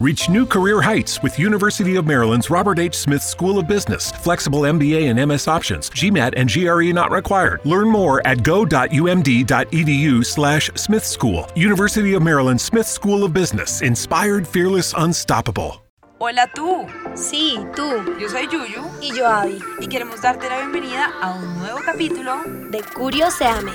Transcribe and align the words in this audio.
Reach 0.00 0.28
new 0.28 0.46
career 0.46 0.80
heights 0.80 1.20
with 1.24 1.40
University 1.40 1.96
of 1.96 2.06
Maryland's 2.06 2.50
Robert 2.50 2.78
H. 2.78 2.94
Smith 2.94 3.20
School 3.20 3.58
of 3.58 3.66
Business. 3.66 4.12
Flexible 4.12 4.60
MBA 4.60 5.10
and 5.10 5.28
MS 5.28 5.48
options. 5.48 5.90
GMAT 5.90 6.34
and 6.36 6.48
GRE 6.48 6.92
not 6.92 7.10
required. 7.10 7.60
Learn 7.64 7.88
more 7.88 8.24
at 8.24 8.44
go.umd.edu 8.44 10.24
slash 10.24 10.70
Smith 10.76 11.04
School. 11.04 11.48
University 11.56 12.14
of 12.14 12.22
Maryland 12.22 12.60
Smith 12.60 12.86
School 12.86 13.24
of 13.24 13.32
Business. 13.32 13.82
Inspired, 13.82 14.46
fearless, 14.46 14.94
unstoppable. 14.96 15.82
Hola 16.20 16.46
tú. 16.54 16.86
Sí, 17.16 17.58
tú. 17.74 17.90
Yo 18.20 18.28
soy 18.28 18.46
Yuyu. 18.46 18.84
Y 19.02 19.16
yo 19.16 19.26
Abby. 19.26 19.58
Y 19.80 19.88
queremos 19.88 20.22
darte 20.22 20.48
la 20.48 20.58
bienvenida 20.58 21.10
a 21.20 21.32
un 21.32 21.58
nuevo 21.58 21.80
capítulo 21.84 22.36
de 22.70 22.84
Curioseame. 22.94 23.72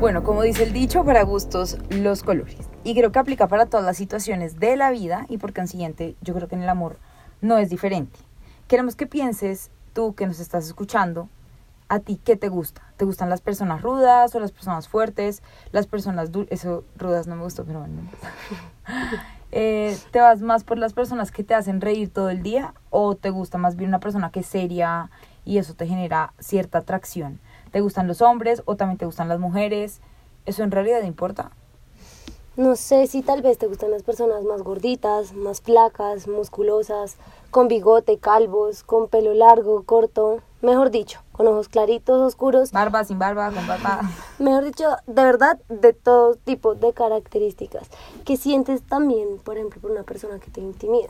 Bueno, 0.00 0.24
como 0.24 0.42
dice 0.42 0.64
el 0.64 0.72
dicho, 0.72 1.04
para 1.04 1.22
gustos 1.22 1.76
los 1.90 2.24
colores. 2.24 2.69
Y 2.82 2.94
creo 2.94 3.12
que 3.12 3.18
aplica 3.18 3.46
para 3.46 3.66
todas 3.66 3.84
las 3.84 3.96
situaciones 3.96 4.58
de 4.58 4.76
la 4.76 4.90
vida 4.90 5.26
y 5.28 5.38
por 5.38 5.52
consiguiente 5.52 6.16
yo 6.22 6.34
creo 6.34 6.48
que 6.48 6.54
en 6.54 6.62
el 6.62 6.68
amor 6.68 6.98
no 7.42 7.58
es 7.58 7.68
diferente. 7.68 8.18
Queremos 8.68 8.96
que 8.96 9.06
pienses, 9.06 9.70
tú 9.92 10.14
que 10.14 10.26
nos 10.26 10.40
estás 10.40 10.66
escuchando, 10.66 11.28
a 11.88 11.98
ti 11.98 12.18
qué 12.24 12.36
te 12.36 12.48
gusta. 12.48 12.82
¿Te 12.96 13.04
gustan 13.04 13.28
las 13.28 13.40
personas 13.42 13.82
rudas 13.82 14.34
o 14.34 14.40
las 14.40 14.52
personas 14.52 14.88
fuertes? 14.88 15.42
Las 15.72 15.86
personas 15.86 16.30
eso 16.48 16.84
rudas 16.96 17.26
no 17.26 17.36
me 17.36 17.42
gustó, 17.42 17.64
pero 17.64 17.80
bueno. 17.80 18.02
eh, 19.52 19.98
¿Te 20.10 20.20
vas 20.20 20.40
más 20.40 20.64
por 20.64 20.78
las 20.78 20.92
personas 20.92 21.32
que 21.32 21.44
te 21.44 21.54
hacen 21.54 21.80
reír 21.80 22.10
todo 22.10 22.30
el 22.30 22.42
día 22.42 22.74
o 22.90 23.16
te 23.16 23.30
gusta 23.30 23.58
más 23.58 23.76
bien 23.76 23.88
una 23.88 24.00
persona 24.00 24.30
que 24.30 24.40
es 24.40 24.46
seria 24.46 25.10
y 25.44 25.58
eso 25.58 25.74
te 25.74 25.86
genera 25.86 26.32
cierta 26.38 26.78
atracción? 26.78 27.40
¿Te 27.72 27.80
gustan 27.80 28.06
los 28.06 28.22
hombres 28.22 28.62
o 28.64 28.76
también 28.76 28.96
te 28.96 29.04
gustan 29.04 29.28
las 29.28 29.40
mujeres? 29.40 30.00
¿Eso 30.46 30.62
en 30.62 30.70
realidad 30.70 31.02
importa? 31.02 31.50
No 32.60 32.76
sé 32.76 33.06
si 33.06 33.22
tal 33.22 33.40
vez 33.40 33.56
te 33.56 33.68
gustan 33.68 33.90
las 33.90 34.02
personas 34.02 34.44
más 34.44 34.60
gorditas, 34.60 35.32
más 35.32 35.62
flacas, 35.62 36.28
musculosas, 36.28 37.16
con 37.50 37.68
bigote, 37.68 38.18
calvos, 38.18 38.82
con 38.82 39.08
pelo 39.08 39.32
largo, 39.32 39.82
corto, 39.84 40.42
mejor 40.60 40.90
dicho, 40.90 41.20
con 41.32 41.46
ojos 41.46 41.70
claritos, 41.70 42.20
oscuros. 42.20 42.70
Barba, 42.70 43.02
sin 43.04 43.18
barba, 43.18 43.50
con 43.50 43.66
barba. 43.66 44.02
Mejor 44.38 44.64
dicho, 44.66 44.90
de 45.06 45.24
verdad, 45.24 45.58
de 45.70 45.94
todo 45.94 46.34
tipo 46.34 46.74
de 46.74 46.92
características. 46.92 47.88
Que 48.26 48.36
sientes 48.36 48.82
también, 48.82 49.38
por 49.42 49.56
ejemplo, 49.56 49.80
por 49.80 49.92
una 49.92 50.02
persona 50.02 50.38
que 50.38 50.50
te 50.50 50.60
intimida. 50.60 51.08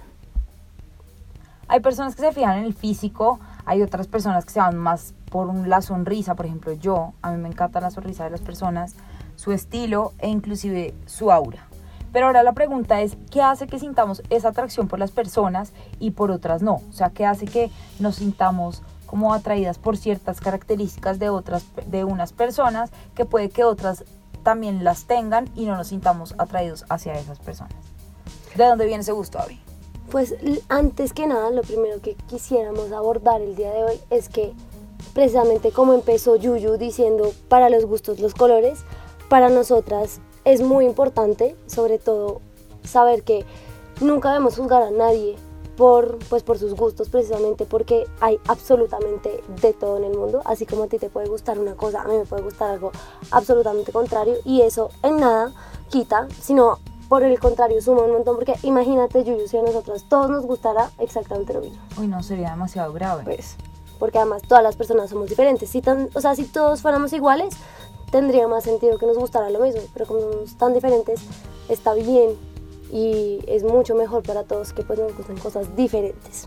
Hay 1.67 1.81
personas 1.81 2.15
que 2.15 2.23
se 2.23 2.31
fijan 2.31 2.59
en 2.59 2.65
el 2.67 2.75
físico, 2.75 3.41
hay 3.65 3.83
otras 3.83 4.07
personas 4.07 4.45
que 4.45 4.53
se 4.53 4.61
van 4.61 4.79
más 4.79 5.15
por 5.33 5.53
la 5.67 5.83
sonrisa, 5.83 6.37
por 6.37 6.47
ejemplo, 6.47 6.73
yo, 6.75 7.13
a 7.23 7.33
mí 7.33 7.39
me 7.39 7.49
encanta 7.49 7.81
la 7.81 7.91
sonrisa 7.91 8.23
de 8.23 8.31
las 8.31 8.41
personas 8.41 8.95
su 9.41 9.53
estilo 9.53 10.13
e 10.19 10.29
inclusive 10.29 10.93
su 11.07 11.33
aura. 11.33 11.67
Pero 12.13 12.27
ahora 12.27 12.43
la 12.43 12.53
pregunta 12.53 13.01
es, 13.01 13.17
¿qué 13.31 13.41
hace 13.41 13.67
que 13.67 13.79
sintamos 13.79 14.23
esa 14.29 14.49
atracción 14.49 14.87
por 14.87 14.99
las 14.99 15.13
personas 15.13 15.73
y 15.99 16.11
por 16.11 16.31
otras 16.31 16.61
no? 16.61 16.83
O 16.91 16.93
sea, 16.93 17.09
¿qué 17.09 17.25
hace 17.25 17.47
que 17.47 17.71
nos 18.01 18.17
sintamos 18.17 18.83
como 19.07 19.33
atraídas 19.33 19.79
por 19.79 19.97
ciertas 19.97 20.41
características 20.41 21.19
de 21.19 21.31
otras 21.31 21.65
de 21.87 22.05
unas 22.05 22.35
personas 22.35 22.91
que 23.15 23.25
puede 23.25 23.49
que 23.49 23.65
otras 23.65 24.05
también 24.43 24.85
las 24.85 25.05
tengan 25.05 25.49
y 25.57 25.65
no 25.65 25.75
nos 25.75 25.89
sintamos 25.89 26.35
atraídos 26.37 26.85
hacia 26.91 27.15
esas 27.15 27.39
personas? 27.39 27.73
¿De 28.55 28.65
dónde 28.67 28.85
viene 28.85 29.01
ese 29.01 29.13
gusto, 29.13 29.39
Abby? 29.39 29.59
Pues 30.11 30.35
antes 30.69 31.15
que 31.15 31.27
nada, 31.27 31.51
lo 31.51 31.63
primero 31.63 32.03
que 32.03 32.15
quisiéramos 32.29 32.93
abordar 32.93 33.41
el 33.41 33.57
día 33.57 33.73
de 33.73 33.85
hoy 33.85 34.01
es 34.11 34.29
que 34.29 34.53
precisamente 35.15 35.71
como 35.71 35.95
empezó 35.95 36.37
Yuyu 36.37 36.77
diciendo 36.77 37.33
para 37.49 37.71
los 37.71 37.87
gustos 37.87 38.21
los 38.21 38.35
colores, 38.35 38.81
para 39.31 39.49
nosotras 39.49 40.21
es 40.45 40.61
muy 40.61 40.85
importante, 40.85 41.57
sobre 41.67 41.99
todo, 41.99 42.41
saber 42.83 43.23
que 43.23 43.47
nunca 44.01 44.31
debemos 44.31 44.57
juzgar 44.57 44.83
a 44.83 44.91
nadie 44.91 45.37
por, 45.77 46.19
pues, 46.29 46.43
por 46.43 46.59
sus 46.59 46.75
gustos, 46.75 47.09
precisamente 47.09 47.65
porque 47.65 48.07
hay 48.21 48.41
absolutamente 48.49 49.43
de 49.63 49.73
todo 49.73 49.99
en 49.99 50.05
el 50.05 50.19
mundo. 50.19 50.43
Así 50.45 50.67
como 50.67 50.83
a 50.83 50.87
ti 50.89 50.99
te 50.99 51.09
puede 51.09 51.29
gustar 51.29 51.61
una 51.61 51.75
cosa, 51.75 52.03
a 52.03 52.09
mí 52.09 52.17
me 52.17 52.25
puede 52.25 52.43
gustar 52.43 52.71
algo 52.71 52.91
absolutamente 53.31 53.93
contrario. 53.93 54.35
Y 54.45 54.63
eso 54.63 54.91
en 55.05 55.21
nada 55.21 55.55
quita, 55.89 56.27
sino 56.41 56.81
por 57.09 57.23
el 57.23 57.39
contrario 57.39 57.81
suma 57.81 58.03
un 58.03 58.13
montón. 58.13 58.35
Porque 58.35 58.57
imagínate, 58.65 59.23
Yuyu, 59.23 59.47
si 59.47 59.59
a 59.59 59.63
nosotras 59.63 60.07
todos 60.09 60.29
nos 60.29 60.45
gustara 60.45 60.91
exactamente 60.99 61.55
lo 61.55 61.61
mismo. 61.61 61.79
Uy, 61.99 62.09
no, 62.09 62.21
sería 62.25 62.51
demasiado 62.51 62.93
grave. 62.93 63.23
Pues, 63.25 63.57
porque 64.01 64.19
además 64.19 64.43
todas 64.43 64.65
las 64.65 64.75
personas 64.75 65.11
somos 65.11 65.29
diferentes. 65.29 65.71
Si 65.71 65.81
tan, 65.83 66.09
o 66.15 66.21
sea, 66.21 66.35
si 66.35 66.45
todos 66.47 66.83
fuéramos 66.83 67.13
iguales, 67.13 67.55
tendría 68.11 68.49
más 68.49 68.65
sentido 68.65 68.99
que 68.99 69.07
nos 69.07 69.19
gustara 69.19 69.51
lo 69.51 69.61
mismo, 69.61 69.83
pero 69.93 70.07
como 70.07 70.21
somos 70.21 70.57
tan 70.57 70.75
diferentes, 70.75 71.21
está 71.69 71.95
bien 71.95 72.37
y 72.93 73.41
es 73.47 73.63
mucho 73.63 73.95
mejor 73.95 74.23
para 74.23 74.43
todos 74.45 74.73
que 74.73 74.83
pues 74.83 74.99
nos 74.99 75.17
gusten 75.17 75.39
cosas 75.39 75.77
diferentes. 75.77 76.47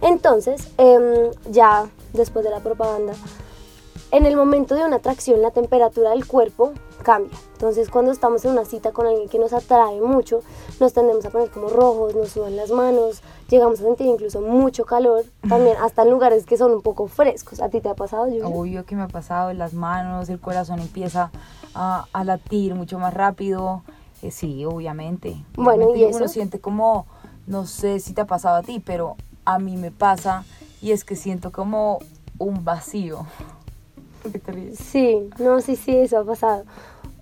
Entonces, 0.00 0.68
em, 0.76 1.30
ya 1.50 1.90
después 2.12 2.44
de 2.44 2.50
la 2.50 2.60
propaganda, 2.60 3.14
en 4.10 4.26
el 4.26 4.36
momento 4.36 4.74
de 4.74 4.84
una 4.84 4.96
atracción 4.96 5.42
la 5.42 5.50
temperatura 5.50 6.10
del 6.10 6.26
cuerpo 6.26 6.72
cambia. 7.02 7.36
Entonces 7.52 7.90
cuando 7.90 8.10
estamos 8.10 8.44
en 8.44 8.52
una 8.52 8.64
cita 8.64 8.92
con 8.92 9.06
alguien 9.06 9.28
que 9.28 9.38
nos 9.38 9.52
atrae 9.52 10.00
mucho, 10.00 10.40
nos 10.80 10.92
tendemos 10.92 11.24
a 11.26 11.30
poner 11.30 11.50
como 11.50 11.68
rojos, 11.68 12.14
nos 12.14 12.30
suban 12.30 12.56
las 12.56 12.70
manos, 12.70 13.22
llegamos 13.48 13.80
a 13.80 13.84
sentir 13.84 14.06
incluso 14.06 14.40
mucho 14.40 14.84
calor, 14.84 15.24
también 15.48 15.76
hasta 15.82 16.02
en 16.02 16.10
lugares 16.10 16.46
que 16.46 16.56
son 16.56 16.72
un 16.72 16.82
poco 16.82 17.06
frescos. 17.06 17.60
¿A 17.60 17.68
ti 17.68 17.80
te 17.80 17.88
ha 17.88 17.94
pasado? 17.94 18.24
Obvio 18.44 18.84
que 18.84 18.96
me 18.96 19.02
ha 19.02 19.08
pasado, 19.08 19.52
las 19.52 19.74
manos, 19.74 20.28
el 20.28 20.40
corazón 20.40 20.80
empieza 20.80 21.30
a, 21.74 22.06
latir 22.24 22.74
mucho 22.74 22.98
más 22.98 23.14
rápido. 23.14 23.82
Eh, 24.22 24.30
sí, 24.30 24.64
obviamente. 24.64 25.36
Bueno, 25.54 25.94
y 25.94 26.04
eso. 26.04 26.18
Uno 26.18 26.28
siente 26.28 26.58
como, 26.58 27.06
no 27.46 27.66
sé 27.66 28.00
si 28.00 28.14
te 28.14 28.22
ha 28.22 28.26
pasado 28.26 28.56
a 28.56 28.62
ti, 28.62 28.82
pero 28.84 29.16
a 29.44 29.58
mí 29.58 29.76
me 29.76 29.90
pasa 29.90 30.44
y 30.82 30.90
es 30.92 31.04
que 31.04 31.14
siento 31.14 31.52
como 31.52 32.00
un 32.38 32.64
vacío. 32.64 33.26
Sí, 34.78 35.28
no, 35.38 35.60
sí, 35.60 35.76
sí, 35.76 35.96
eso 35.96 36.18
ha 36.18 36.24
pasado. 36.24 36.64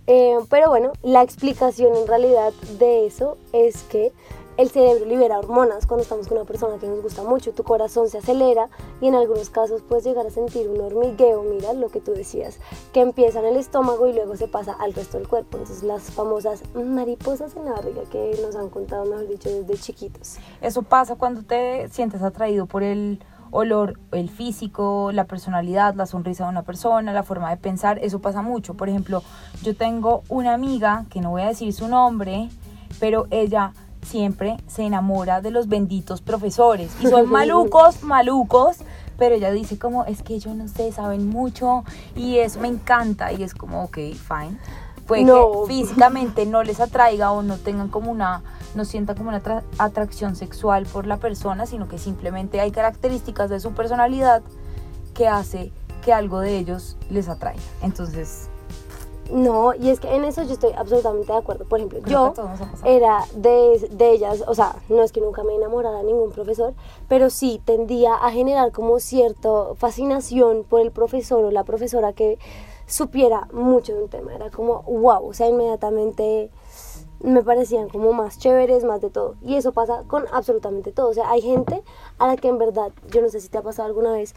Eh, 0.06 0.36
pero 0.48 0.68
bueno, 0.68 0.92
la 1.02 1.22
explicación 1.22 1.94
en 1.96 2.06
realidad 2.06 2.52
de 2.78 3.06
eso 3.06 3.38
es 3.52 3.82
que 3.84 4.12
el 4.56 4.70
cerebro 4.70 5.04
libera 5.04 5.38
hormonas 5.38 5.86
cuando 5.86 6.02
estamos 6.02 6.28
con 6.28 6.38
una 6.38 6.46
persona 6.46 6.78
que 6.78 6.86
nos 6.86 7.02
gusta 7.02 7.22
mucho, 7.22 7.52
tu 7.52 7.62
corazón 7.62 8.08
se 8.08 8.18
acelera 8.18 8.70
y 9.02 9.08
en 9.08 9.14
algunos 9.14 9.50
casos 9.50 9.82
puedes 9.82 10.04
llegar 10.04 10.26
a 10.26 10.30
sentir 10.30 10.68
un 10.70 10.80
hormigueo, 10.80 11.42
mira 11.42 11.74
lo 11.74 11.90
que 11.90 12.00
tú 12.00 12.12
decías, 12.12 12.58
que 12.94 13.00
empieza 13.00 13.40
en 13.40 13.46
el 13.46 13.56
estómago 13.56 14.06
y 14.06 14.14
luego 14.14 14.34
se 14.36 14.48
pasa 14.48 14.72
al 14.72 14.94
resto 14.94 15.18
del 15.18 15.28
cuerpo. 15.28 15.58
Entonces 15.58 15.82
las 15.82 16.04
famosas 16.04 16.62
mariposas 16.74 17.54
en 17.54 17.66
la 17.66 17.72
barriga 17.72 18.02
que 18.10 18.38
nos 18.40 18.56
han 18.56 18.70
contado, 18.70 19.04
mejor 19.04 19.28
dicho, 19.28 19.50
desde 19.50 19.74
chiquitos. 19.74 20.36
Eso 20.62 20.82
pasa 20.82 21.16
cuando 21.16 21.42
te 21.42 21.88
sientes 21.90 22.22
atraído 22.22 22.64
por 22.64 22.82
el 22.82 23.20
olor, 23.50 23.98
el 24.12 24.28
físico, 24.28 25.10
la 25.12 25.24
personalidad, 25.24 25.94
la 25.94 26.06
sonrisa 26.06 26.44
de 26.44 26.50
una 26.50 26.62
persona, 26.62 27.12
la 27.12 27.22
forma 27.22 27.50
de 27.50 27.56
pensar, 27.56 27.98
eso 28.02 28.20
pasa 28.20 28.42
mucho. 28.42 28.74
Por 28.74 28.88
ejemplo, 28.88 29.22
yo 29.62 29.76
tengo 29.76 30.22
una 30.28 30.54
amiga, 30.54 31.04
que 31.10 31.20
no 31.20 31.30
voy 31.30 31.42
a 31.42 31.48
decir 31.48 31.72
su 31.72 31.88
nombre, 31.88 32.48
pero 33.00 33.26
ella 33.30 33.72
siempre 34.02 34.56
se 34.66 34.84
enamora 34.84 35.40
de 35.40 35.50
los 35.50 35.68
benditos 35.68 36.20
profesores 36.20 36.92
y 37.00 37.08
son 37.08 37.28
malucos, 37.30 38.02
malucos, 38.02 38.78
pero 39.18 39.34
ella 39.34 39.50
dice 39.50 39.78
como, 39.78 40.04
es 40.04 40.22
que 40.22 40.38
yo 40.38 40.54
no 40.54 40.68
sé, 40.68 40.92
saben 40.92 41.28
mucho 41.28 41.84
y 42.14 42.38
eso 42.38 42.60
me 42.60 42.68
encanta 42.68 43.32
y 43.32 43.42
es 43.42 43.54
como, 43.54 43.84
ok, 43.84 43.96
fine. 44.14 44.58
Puede 45.06 45.24
que 45.24 45.32
físicamente 45.66 46.46
no 46.46 46.62
les 46.62 46.80
atraiga 46.80 47.32
o 47.32 47.42
no 47.42 47.58
tengan 47.58 47.88
como 47.88 48.10
una 48.10 48.42
no 48.76 48.84
sienta 48.84 49.14
como 49.14 49.30
una 49.30 49.42
atracción 49.78 50.36
sexual 50.36 50.86
por 50.86 51.06
la 51.06 51.16
persona, 51.16 51.66
sino 51.66 51.88
que 51.88 51.98
simplemente 51.98 52.60
hay 52.60 52.70
características 52.70 53.50
de 53.50 53.58
su 53.58 53.72
personalidad 53.72 54.42
que 55.14 55.26
hace 55.26 55.72
que 56.04 56.12
algo 56.12 56.40
de 56.40 56.58
ellos 56.58 56.96
les 57.10 57.28
atraiga. 57.28 57.62
Entonces... 57.82 58.48
No, 59.32 59.74
y 59.74 59.90
es 59.90 59.98
que 59.98 60.14
en 60.14 60.24
eso 60.24 60.44
yo 60.44 60.52
estoy 60.52 60.70
absolutamente 60.74 61.32
de 61.32 61.38
acuerdo. 61.38 61.64
Por 61.64 61.80
ejemplo, 61.80 61.98
yo 62.06 62.32
era 62.84 63.24
de, 63.34 63.88
de, 63.90 64.12
ellas, 64.12 64.44
o 64.46 64.54
sea, 64.54 64.76
no 64.88 65.02
es 65.02 65.10
que 65.10 65.20
nunca 65.20 65.42
me 65.42 65.52
enamorara 65.56 65.98
de 65.98 66.04
ningún 66.04 66.30
profesor, 66.30 66.74
pero 67.08 67.28
sí 67.28 67.60
tendía 67.64 68.14
a 68.14 68.30
generar 68.30 68.70
como 68.70 69.00
cierta 69.00 69.74
fascinación 69.74 70.62
por 70.62 70.80
el 70.80 70.92
profesor 70.92 71.44
o 71.44 71.50
la 71.50 71.64
profesora 71.64 72.12
que 72.12 72.38
supiera 72.86 73.48
mucho 73.52 73.94
de 73.94 74.02
un 74.02 74.08
tema. 74.08 74.34
Era 74.34 74.50
como, 74.50 74.82
wow, 74.82 75.26
o 75.26 75.34
sea, 75.34 75.48
inmediatamente 75.48 76.50
me 77.20 77.42
parecían 77.42 77.88
como 77.88 78.12
más 78.12 78.38
chéveres, 78.38 78.84
más 78.84 79.00
de 79.00 79.10
todo. 79.10 79.34
Y 79.42 79.56
eso 79.56 79.72
pasa 79.72 80.04
con 80.06 80.24
absolutamente 80.32 80.92
todo. 80.92 81.08
O 81.08 81.14
sea, 81.14 81.30
hay 81.30 81.40
gente 81.40 81.82
a 82.18 82.26
la 82.26 82.36
que 82.36 82.48
en 82.48 82.58
verdad, 82.58 82.92
yo 83.10 83.22
no 83.22 83.28
sé 83.28 83.40
si 83.40 83.48
te 83.48 83.58
ha 83.58 83.62
pasado 83.62 83.88
alguna 83.88 84.12
vez, 84.12 84.34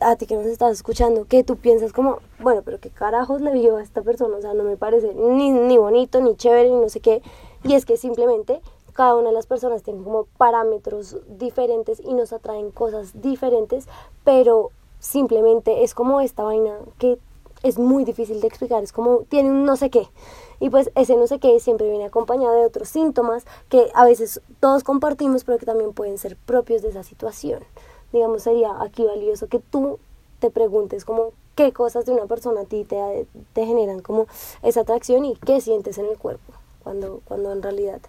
a 0.00 0.16
ti 0.16 0.26
que 0.26 0.36
nos 0.36 0.46
estás 0.46 0.72
escuchando, 0.72 1.26
que 1.26 1.44
tú 1.44 1.56
piensas 1.56 1.92
como, 1.92 2.18
bueno, 2.40 2.62
pero 2.64 2.80
qué 2.80 2.90
carajos 2.90 3.40
le 3.40 3.52
vio 3.52 3.76
a 3.76 3.82
esta 3.82 4.02
persona, 4.02 4.36
o 4.36 4.40
sea, 4.40 4.52
no 4.52 4.64
me 4.64 4.76
parece 4.76 5.14
ni, 5.14 5.50
ni 5.50 5.78
bonito, 5.78 6.20
ni 6.20 6.34
chévere, 6.34 6.70
ni 6.70 6.76
no 6.76 6.88
sé 6.88 7.00
qué. 7.00 7.22
Y 7.62 7.74
es 7.74 7.84
que 7.84 7.96
simplemente 7.96 8.60
cada 8.92 9.14
una 9.14 9.28
de 9.28 9.34
las 9.34 9.46
personas 9.46 9.82
tiene 9.82 10.02
como 10.02 10.24
parámetros 10.36 11.16
diferentes 11.28 12.00
y 12.00 12.14
nos 12.14 12.32
atraen 12.32 12.70
cosas 12.70 13.22
diferentes, 13.22 13.86
pero 14.24 14.70
simplemente 14.98 15.82
es 15.84 15.94
como 15.94 16.20
esta 16.20 16.42
vaina 16.42 16.78
que 16.98 17.18
es 17.62 17.78
muy 17.78 18.04
difícil 18.04 18.40
de 18.40 18.46
explicar, 18.46 18.82
es 18.82 18.92
como 18.92 19.20
tiene 19.28 19.50
un 19.50 19.64
no 19.64 19.76
sé 19.76 19.90
qué 19.90 20.08
Y 20.60 20.70
pues 20.70 20.90
ese 20.94 21.16
no 21.16 21.26
sé 21.26 21.38
qué 21.38 21.58
siempre 21.60 21.88
viene 21.88 22.04
acompañado 22.04 22.54
de 22.54 22.66
otros 22.66 22.88
síntomas 22.88 23.44
que 23.68 23.90
a 23.94 24.04
veces 24.04 24.40
todos 24.60 24.84
compartimos, 24.84 25.44
pero 25.44 25.58
que 25.58 25.66
también 25.66 25.92
pueden 25.92 26.18
ser 26.18 26.36
propios 26.36 26.82
de 26.82 26.90
esa 26.90 27.02
situación. 27.02 27.62
Digamos, 28.12 28.42
sería 28.42 28.82
aquí 28.82 29.04
valioso 29.04 29.48
que 29.48 29.58
tú 29.58 29.98
te 30.38 30.50
preguntes 30.50 31.04
como 31.04 31.32
qué 31.54 31.72
cosas 31.72 32.04
de 32.06 32.12
una 32.12 32.26
persona 32.26 32.62
a 32.62 32.64
ti 32.64 32.84
te, 32.84 33.26
te 33.52 33.66
generan 33.66 34.00
como 34.00 34.26
esa 34.62 34.80
atracción 34.80 35.24
y 35.24 35.36
qué 35.36 35.60
sientes 35.60 35.98
en 35.98 36.06
el 36.06 36.18
cuerpo 36.18 36.52
cuando, 36.82 37.20
cuando 37.24 37.52
en 37.52 37.62
realidad 37.62 38.00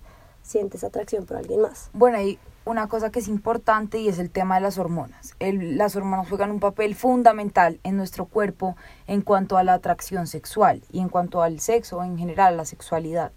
sientes 0.41 0.83
atracción 0.83 1.25
por 1.25 1.37
alguien 1.37 1.61
más. 1.61 1.89
Bueno, 1.93 2.21
y 2.21 2.37
una 2.65 2.87
cosa 2.87 3.09
que 3.09 3.19
es 3.19 3.27
importante 3.27 3.99
y 3.99 4.07
es 4.07 4.19
el 4.19 4.29
tema 4.29 4.55
de 4.55 4.61
las 4.61 4.77
hormonas. 4.77 5.35
las 5.39 5.95
hormonas 5.95 6.29
juegan 6.29 6.51
un 6.51 6.59
papel 6.59 6.95
fundamental 6.95 7.79
en 7.83 7.97
nuestro 7.97 8.25
cuerpo 8.25 8.75
en 9.07 9.21
cuanto 9.21 9.57
a 9.57 9.63
la 9.63 9.73
atracción 9.73 10.27
sexual 10.27 10.81
y 10.91 10.99
en 10.99 11.09
cuanto 11.09 11.41
al 11.41 11.59
sexo 11.59 12.03
en 12.03 12.17
general, 12.17 12.57
la 12.57 12.65
sexualidad. 12.65 13.31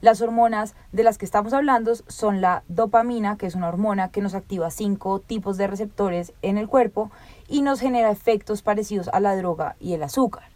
Las 0.00 0.20
hormonas 0.20 0.74
de 0.92 1.02
las 1.02 1.18
que 1.18 1.24
estamos 1.24 1.54
hablando 1.54 1.94
son 2.08 2.40
la 2.40 2.62
dopamina, 2.68 3.36
que 3.36 3.46
es 3.46 3.54
una 3.54 3.68
hormona 3.68 4.10
que 4.10 4.20
nos 4.20 4.34
activa 4.34 4.70
cinco 4.70 5.20
tipos 5.20 5.56
de 5.56 5.66
receptores 5.66 6.34
en 6.42 6.58
el 6.58 6.68
cuerpo 6.68 7.10
y 7.48 7.62
nos 7.62 7.80
genera 7.80 8.10
efectos 8.10 8.62
parecidos 8.62 9.08
a 9.08 9.20
la 9.20 9.36
droga 9.36 9.76
y 9.80 9.94
el 9.94 10.02
azúcar 10.02 10.53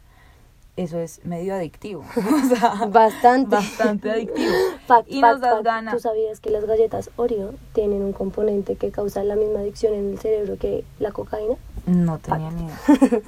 eso 0.79 1.01
es 1.01 1.25
medio 1.25 1.55
adictivo. 1.55 2.05
bastante. 2.91 3.57
Bastante 3.57 4.11
adictivo. 4.13 4.55
y 5.09 5.21
nos 5.21 5.41
das 5.41 5.65
ganas. 5.65 5.95
¿Tú 5.95 6.01
sabías 6.01 6.39
que 6.39 6.51
las 6.51 6.65
galletas 6.67 7.11
Oreo 7.17 7.55
tienen 7.73 8.03
un 8.03 8.13
componente 8.13 8.77
que 8.77 8.93
causa 8.93 9.25
la 9.25 9.35
misma 9.35 9.59
adicción 9.59 9.95
en 9.95 10.13
el 10.13 10.19
cerebro 10.21 10.57
que 10.57 10.85
la 11.01 11.11
cocaína? 11.11 11.57
No 11.87 12.19
tenía 12.19 12.51
ni 12.51 12.65
idea. 12.65 13.23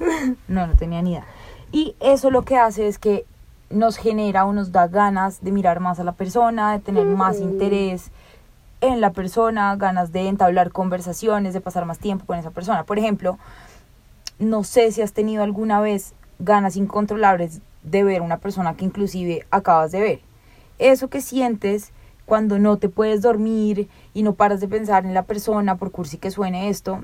No, 0.47 0.65
no 0.67 0.75
tenía 0.75 1.01
ni 1.01 1.11
idea. 1.11 1.25
Y 1.73 1.95
eso 1.99 2.31
lo 2.31 2.43
que 2.43 2.55
hace 2.55 2.87
es 2.87 2.97
que 2.97 3.25
nos 3.69 3.97
genera 3.97 4.45
o 4.45 4.53
nos 4.53 4.71
da 4.71 4.87
ganas 4.87 5.43
de 5.43 5.51
mirar 5.51 5.81
más 5.81 5.99
a 5.99 6.05
la 6.05 6.13
persona, 6.13 6.71
de 6.71 6.79
tener 6.79 7.05
más 7.05 7.39
interés 7.39 8.11
en 8.79 9.01
la 9.01 9.11
persona, 9.11 9.75
ganas 9.75 10.13
de 10.13 10.27
entablar 10.27 10.71
conversaciones, 10.71 11.53
de 11.53 11.59
pasar 11.59 11.85
más 11.85 11.99
tiempo 11.99 12.25
con 12.25 12.39
esa 12.39 12.51
persona. 12.51 12.85
Por 12.85 12.97
ejemplo, 12.97 13.37
no 14.39 14.63
sé 14.63 14.91
si 14.91 15.01
has 15.01 15.11
tenido 15.11 15.43
alguna 15.43 15.81
vez 15.81 16.13
ganas 16.41 16.75
incontrolables 16.75 17.61
de 17.83 18.03
ver 18.03 18.21
una 18.21 18.37
persona 18.37 18.75
que 18.75 18.85
inclusive 18.85 19.45
acabas 19.51 19.91
de 19.91 20.01
ver. 20.01 20.21
Eso 20.79 21.09
que 21.09 21.21
sientes 21.21 21.91
cuando 22.25 22.59
no 22.59 22.77
te 22.77 22.89
puedes 22.89 23.21
dormir 23.21 23.89
y 24.13 24.23
no 24.23 24.33
paras 24.33 24.59
de 24.59 24.67
pensar 24.67 25.05
en 25.05 25.13
la 25.13 25.23
persona, 25.23 25.77
por 25.77 25.91
cursi 25.91 26.17
que 26.17 26.31
suene 26.31 26.69
esto, 26.69 27.01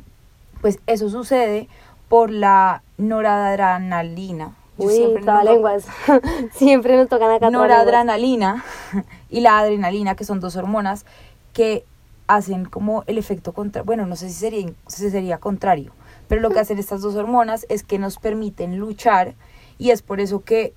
pues 0.62 0.80
eso 0.88 1.10
sucede 1.10 1.68
por 2.10 2.32
la 2.32 2.84
noradrenalina. 2.98 4.56
Uy, 4.78 4.94
siempre 4.94 5.24
lenguas. 5.44 5.86
siempre 6.54 6.98
nos 6.98 7.10
tocan 7.10 7.32
acá. 7.32 7.50
Noradrenalina 7.50 8.64
y 9.30 9.42
la 9.42 9.60
adrenalina, 9.60 10.16
que 10.16 10.24
son 10.24 10.40
dos 10.40 10.56
hormonas 10.56 11.06
que 11.54 11.84
hacen 12.28 12.66
como 12.66 13.04
el 13.08 13.18
efecto 13.18 13.54
contra, 13.54 13.82
bueno, 13.82 14.06
no 14.06 14.16
sé 14.16 14.28
si 14.28 14.36
sería, 14.36 14.70
si 14.88 15.10
sería 15.10 15.40
contrario, 15.40 15.92
pero 16.28 16.42
lo 16.42 16.50
que 16.50 16.60
hacen 16.60 16.78
estas 16.78 17.02
dos 17.02 17.16
hormonas 17.16 17.66
es 17.70 17.84
que 17.84 18.00
nos 18.00 18.18
permiten 18.18 18.78
luchar 18.78 19.36
y 19.78 19.92
es 19.92 20.02
por 20.02 20.20
eso 20.20 20.44
que 20.44 20.74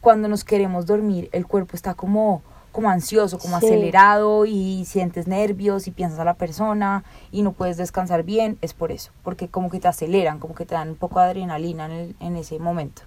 cuando 0.00 0.28
nos 0.28 0.44
queremos 0.44 0.86
dormir 0.86 1.28
el 1.32 1.46
cuerpo 1.46 1.76
está 1.76 1.94
como 1.94 2.42
como 2.72 2.88
ansioso, 2.88 3.38
como 3.38 3.56
acelerado 3.56 4.46
y 4.46 4.84
sientes 4.84 5.26
nervios 5.26 5.88
y 5.88 5.90
piensas 5.90 6.20
a 6.20 6.24
la 6.24 6.34
persona 6.34 7.04
y 7.32 7.42
no 7.42 7.52
puedes 7.52 7.76
descansar 7.76 8.22
bien, 8.22 8.58
es 8.60 8.74
por 8.74 8.92
eso, 8.92 9.10
porque 9.24 9.48
como 9.48 9.70
que 9.70 9.80
te 9.80 9.88
aceleran, 9.88 10.38
como 10.38 10.54
que 10.54 10.66
te 10.66 10.74
dan 10.74 10.90
un 10.90 10.96
poco 10.96 11.18
de 11.18 11.26
adrenalina 11.26 11.86
en, 11.86 12.14
en 12.20 12.36
ese 12.36 12.58
momento. 12.58 13.02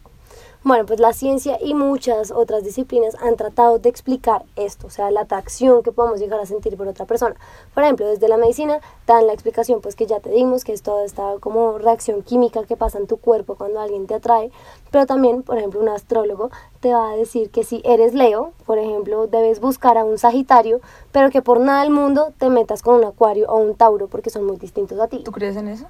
Bueno, 0.65 0.85
pues 0.85 1.01
la 1.01 1.11
ciencia 1.11 1.57
y 1.61 1.73
muchas 1.73 2.31
otras 2.31 2.63
disciplinas 2.63 3.15
han 3.21 3.35
tratado 3.35 3.79
de 3.79 3.89
explicar 3.89 4.43
esto, 4.55 4.87
o 4.87 4.89
sea, 4.89 5.11
la 5.11 5.21
atracción 5.21 5.83
que 5.83 5.91
podemos 5.91 6.21
llegar 6.21 6.39
a 6.39 6.45
sentir 6.45 6.77
por 6.77 6.87
otra 6.87 7.05
persona. 7.05 7.35
Por 7.73 7.83
ejemplo, 7.83 8.07
desde 8.07 8.29
la 8.29 8.37
medicina 8.37 8.79
dan 9.05 9.27
la 9.27 9.33
explicación 9.33 9.81
pues 9.81 9.95
que 9.95 10.05
ya 10.05 10.21
te 10.21 10.29
dimos, 10.29 10.63
que 10.63 10.71
es 10.71 10.81
toda 10.81 11.03
esta 11.03 11.33
como 11.41 11.77
reacción 11.79 12.21
química 12.23 12.63
que 12.63 12.77
pasa 12.77 12.97
en 12.97 13.07
tu 13.07 13.17
cuerpo 13.17 13.55
cuando 13.55 13.81
alguien 13.81 14.07
te 14.07 14.13
atrae, 14.13 14.51
pero 14.89 15.05
también, 15.05 15.43
por 15.43 15.57
ejemplo, 15.57 15.81
un 15.81 15.89
astrólogo 15.89 16.49
te 16.79 16.93
va 16.93 17.11
a 17.11 17.15
decir 17.17 17.49
que 17.49 17.65
si 17.65 17.81
eres 17.83 18.13
Leo, 18.13 18.53
por 18.65 18.77
ejemplo, 18.77 19.27
debes 19.27 19.59
buscar 19.59 19.97
a 19.97 20.05
un 20.05 20.17
Sagitario, 20.17 20.79
pero 21.11 21.29
que 21.29 21.41
por 21.41 21.59
nada 21.59 21.81
del 21.81 21.91
mundo 21.91 22.31
te 22.37 22.49
metas 22.49 22.81
con 22.81 22.95
un 22.95 23.03
Acuario 23.03 23.49
o 23.49 23.57
un 23.57 23.75
Tauro 23.75 24.07
porque 24.07 24.29
son 24.29 24.45
muy 24.45 24.55
distintos 24.55 24.97
a 24.99 25.07
ti. 25.09 25.23
¿Tú 25.25 25.31
crees 25.33 25.57
en 25.57 25.67
eso? 25.67 25.87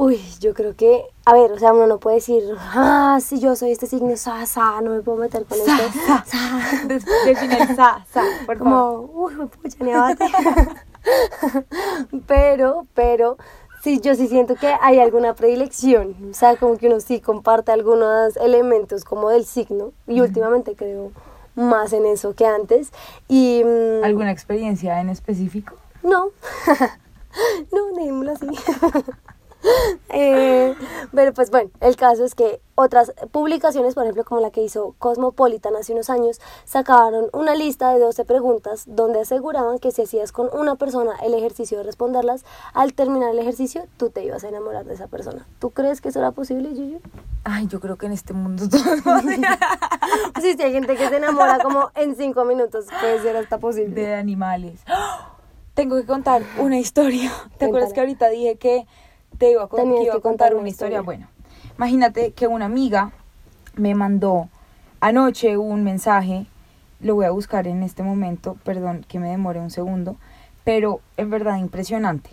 Uy, 0.00 0.20
yo 0.38 0.54
creo 0.54 0.76
que, 0.76 1.02
a 1.24 1.32
ver, 1.32 1.50
o 1.50 1.58
sea, 1.58 1.72
uno 1.72 1.88
no 1.88 1.98
puede 1.98 2.18
decir, 2.18 2.44
ah, 2.56 3.18
si 3.20 3.40
yo 3.40 3.56
soy 3.56 3.72
este 3.72 3.88
signo, 3.88 4.16
sa, 4.16 4.46
sa, 4.46 4.80
no 4.80 4.92
me 4.92 5.00
puedo 5.02 5.18
meter 5.18 5.44
con 5.44 5.58
esto. 5.58 5.72
Sa, 6.06 6.24
sa. 6.24 6.86
Define 7.26 7.74
sa, 7.74 8.06
sa, 8.08 8.22
por 8.46 8.58
Como, 8.58 9.10
uy, 9.12 9.34
pucha, 9.34 9.82
ni 9.82 9.90
abate. 9.90 10.24
pero, 12.28 12.86
pero, 12.94 13.38
sí, 13.82 14.00
yo 14.00 14.14
sí 14.14 14.28
siento 14.28 14.54
que 14.54 14.72
hay 14.80 15.00
alguna 15.00 15.34
predilección, 15.34 16.14
o 16.30 16.32
sea, 16.32 16.54
como 16.54 16.76
que 16.76 16.86
uno 16.86 17.00
sí 17.00 17.20
comparte 17.20 17.72
algunos 17.72 18.36
elementos 18.36 19.04
como 19.04 19.30
del 19.30 19.46
signo, 19.46 19.90
y 20.06 20.20
últimamente 20.20 20.76
creo 20.76 21.10
más 21.56 21.92
en 21.92 22.06
eso 22.06 22.34
que 22.34 22.46
antes. 22.46 22.92
Y, 23.26 23.64
mm, 23.64 24.04
¿Alguna 24.04 24.30
experiencia 24.30 25.00
en 25.00 25.08
específico? 25.08 25.74
No, 26.04 26.28
no, 27.72 27.86
dejémoslo 27.96 28.30
así. 28.30 28.46
Eh, 30.10 30.74
pero 31.14 31.34
pues 31.34 31.50
bueno, 31.50 31.70
el 31.80 31.94
caso 31.96 32.24
es 32.24 32.34
que 32.34 32.60
otras 32.74 33.12
publicaciones, 33.30 33.94
por 33.94 34.04
ejemplo 34.04 34.24
como 34.24 34.40
la 34.40 34.50
que 34.50 34.62
hizo 34.62 34.94
Cosmopolitan 34.98 35.76
hace 35.76 35.92
unos 35.92 36.08
años, 36.08 36.40
sacaron 36.64 37.26
una 37.32 37.54
lista 37.54 37.92
de 37.92 38.00
12 38.00 38.24
preguntas 38.24 38.84
donde 38.86 39.20
aseguraban 39.20 39.78
que 39.78 39.90
si 39.90 40.02
hacías 40.02 40.32
con 40.32 40.48
una 40.52 40.76
persona 40.76 41.12
el 41.22 41.34
ejercicio 41.34 41.78
de 41.78 41.84
responderlas, 41.84 42.44
al 42.72 42.94
terminar 42.94 43.30
el 43.30 43.38
ejercicio 43.38 43.86
tú 43.98 44.10
te 44.10 44.24
ibas 44.24 44.44
a 44.44 44.48
enamorar 44.48 44.86
de 44.86 44.94
esa 44.94 45.08
persona. 45.08 45.46
¿Tú 45.58 45.70
crees 45.70 46.00
que 46.00 46.08
eso 46.08 46.20
era 46.20 46.32
posible, 46.32 46.74
Yuyu? 46.74 47.00
Ay, 47.44 47.66
yo 47.66 47.78
creo 47.78 47.96
que 47.96 48.06
en 48.06 48.12
este 48.12 48.32
mundo 48.32 48.68
todo 48.68 48.80
Sí, 50.40 50.54
sí, 50.56 50.62
hay 50.62 50.72
gente 50.72 50.96
que 50.96 51.08
se 51.08 51.16
enamora 51.16 51.58
como 51.58 51.90
en 51.94 52.16
cinco 52.16 52.44
minutos, 52.44 52.86
puede 53.00 53.20
ser 53.20 53.36
hasta 53.36 53.58
posible. 53.58 53.94
De 53.94 54.14
animales. 54.14 54.80
Tengo 55.74 55.96
que 55.96 56.06
contar 56.06 56.42
una 56.58 56.78
historia. 56.78 57.30
¿Te 57.58 57.66
acuerdas 57.66 57.92
que 57.92 58.00
ahorita 58.00 58.28
dije 58.30 58.56
que 58.56 58.86
te 59.38 59.52
iba 59.52 59.64
a, 59.64 59.68
contar 60.20 60.54
una 60.54 60.68
historia. 60.68 61.00
Bueno, 61.00 61.28
imagínate 61.76 62.32
que 62.32 62.46
una 62.46 62.66
amiga 62.66 63.12
me 63.74 63.94
mandó 63.94 64.48
anoche 65.00 65.56
un 65.56 65.84
mensaje, 65.84 66.46
lo 67.00 67.14
voy 67.14 67.26
a 67.26 67.30
buscar 67.30 67.66
en 67.66 67.82
este 67.82 68.02
momento, 68.02 68.56
perdón 68.64 69.04
que 69.08 69.18
me 69.18 69.30
demore 69.30 69.60
un 69.60 69.70
segundo, 69.70 70.16
pero 70.64 71.00
es 71.16 71.28
verdad 71.28 71.56
impresionante. 71.58 72.30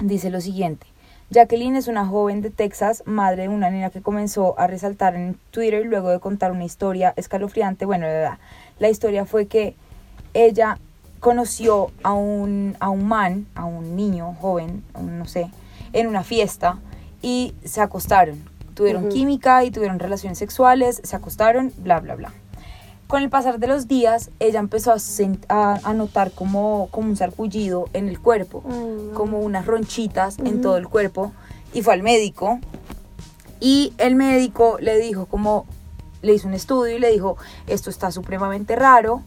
Dice 0.00 0.30
lo 0.30 0.40
siguiente. 0.40 0.86
Jacqueline 1.30 1.76
es 1.76 1.88
una 1.88 2.06
joven 2.06 2.42
de 2.42 2.50
Texas, 2.50 3.02
madre 3.06 3.42
de 3.42 3.48
una 3.48 3.70
niña 3.70 3.90
que 3.90 4.02
comenzó 4.02 4.58
a 4.58 4.66
resaltar 4.66 5.14
en 5.14 5.38
Twitter 5.50 5.84
luego 5.86 6.10
de 6.10 6.20
contar 6.20 6.52
una 6.52 6.64
historia 6.64 7.12
escalofriante. 7.16 7.86
Bueno, 7.86 8.06
la, 8.06 8.38
la 8.78 8.88
historia 8.88 9.24
fue 9.24 9.46
que 9.46 9.74
ella 10.34 10.78
conoció 11.20 11.90
a 12.02 12.12
un, 12.12 12.76
a 12.80 12.90
un 12.90 13.08
man, 13.08 13.46
a 13.54 13.64
un 13.64 13.96
niño 13.96 14.34
joven, 14.40 14.84
no 15.00 15.24
sé, 15.24 15.50
en 15.94 16.06
una 16.08 16.22
fiesta 16.22 16.78
y 17.22 17.54
se 17.64 17.80
acostaron. 17.80 18.44
Tuvieron 18.74 19.08
química 19.08 19.64
y 19.64 19.70
tuvieron 19.70 19.98
relaciones 19.98 20.36
sexuales, 20.36 21.00
se 21.02 21.16
acostaron, 21.16 21.72
bla, 21.78 22.00
bla, 22.00 22.16
bla. 22.16 22.32
Con 23.06 23.22
el 23.22 23.30
pasar 23.30 23.60
de 23.60 23.68
los 23.68 23.86
días, 23.86 24.30
ella 24.40 24.58
empezó 24.58 24.92
a, 24.92 25.80
a, 25.82 25.94
notar 25.94 26.32
como, 26.32 26.88
como 26.90 27.08
un 27.08 27.16
sarpullido 27.16 27.88
en 27.92 28.08
el 28.08 28.18
cuerpo, 28.18 28.64
como 29.14 29.38
unas 29.40 29.66
ronchitas 29.66 30.38
en 30.38 30.60
todo 30.60 30.76
el 30.76 30.88
cuerpo, 30.88 31.32
y 31.72 31.82
fue 31.82 31.94
al 31.94 32.02
médico. 32.02 32.58
Y 33.60 33.92
el 33.98 34.16
médico 34.16 34.78
le 34.80 34.98
dijo 34.98 35.26
como, 35.26 35.66
le 36.22 36.34
hizo 36.34 36.48
un 36.48 36.54
estudio 36.54 36.96
y 36.96 36.98
le 36.98 37.12
dijo, 37.12 37.36
esto 37.68 37.90
está 37.90 38.10
supremamente 38.10 38.74
raro, 38.74 39.22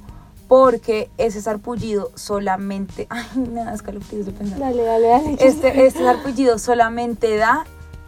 porque 0.48 1.10
ese 1.18 1.42
sarpullido 1.42 2.12
solamente, 2.16 3.08
ay, 3.10 3.25
me 3.36 3.63
da 3.63 3.74
escalofríos 3.74 4.25
de 4.25 4.32
pensar. 4.32 4.60
Dale, 4.60 4.84
dale, 4.84 5.08
dale. 5.08 5.38
Este, 5.39 5.86
este 5.86 6.04
sarpullido 6.04 6.58
solamente 6.60 7.36
da 7.38 7.66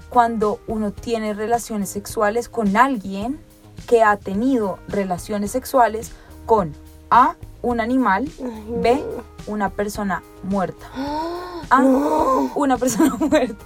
cuando 0.09 0.59
uno 0.67 0.91
tiene 0.91 1.33
relaciones 1.33 1.89
sexuales 1.89 2.49
con 2.49 2.75
alguien 2.75 3.39
que 3.87 4.03
ha 4.03 4.17
tenido 4.17 4.79
relaciones 4.87 5.51
sexuales 5.51 6.11
con 6.45 6.73
A, 7.09 7.35
un 7.61 7.79
animal, 7.79 8.29
B, 8.81 9.03
una 9.47 9.69
persona 9.69 10.23
muerta. 10.43 10.87
A, 11.71 11.83
una 12.55 12.77
persona 12.77 13.15
muerta. 13.19 13.63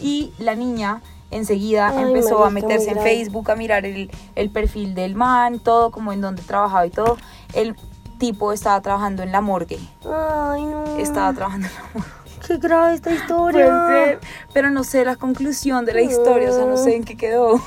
Y 0.00 0.32
la 0.40 0.56
niña 0.56 1.00
enseguida 1.30 2.00
empezó 2.00 2.44
a 2.44 2.50
meterse 2.50 2.90
en 2.90 2.98
Facebook, 2.98 3.52
a 3.52 3.54
mirar 3.54 3.86
el, 3.86 4.10
el, 4.34 4.50
perfil 4.50 4.96
del 4.96 5.14
man, 5.14 5.60
todo 5.60 5.92
como 5.92 6.12
en 6.12 6.20
donde 6.20 6.42
trabajaba 6.42 6.84
y 6.86 6.90
todo. 6.90 7.18
El 7.52 7.76
tipo 8.18 8.52
estaba 8.52 8.80
trabajando 8.80 9.22
en 9.22 9.32
la 9.32 9.40
morgue. 9.40 9.78
Ay, 10.04 10.64
no. 10.64 10.96
Estaba 10.98 11.32
trabajando 11.32 11.66
en 11.66 11.74
la 11.74 11.82
morgue. 11.94 12.26
qué 12.46 12.58
grave 12.58 12.94
esta 12.94 13.10
historia. 13.12 14.18
pero 14.52 14.70
no 14.70 14.84
sé 14.84 15.04
la 15.04 15.16
conclusión 15.16 15.84
de 15.84 15.94
la 15.94 16.02
historia, 16.02 16.50
o 16.50 16.52
sea, 16.52 16.66
no 16.66 16.76
sé 16.76 16.96
en 16.96 17.04
qué 17.04 17.16
quedó. 17.16 17.60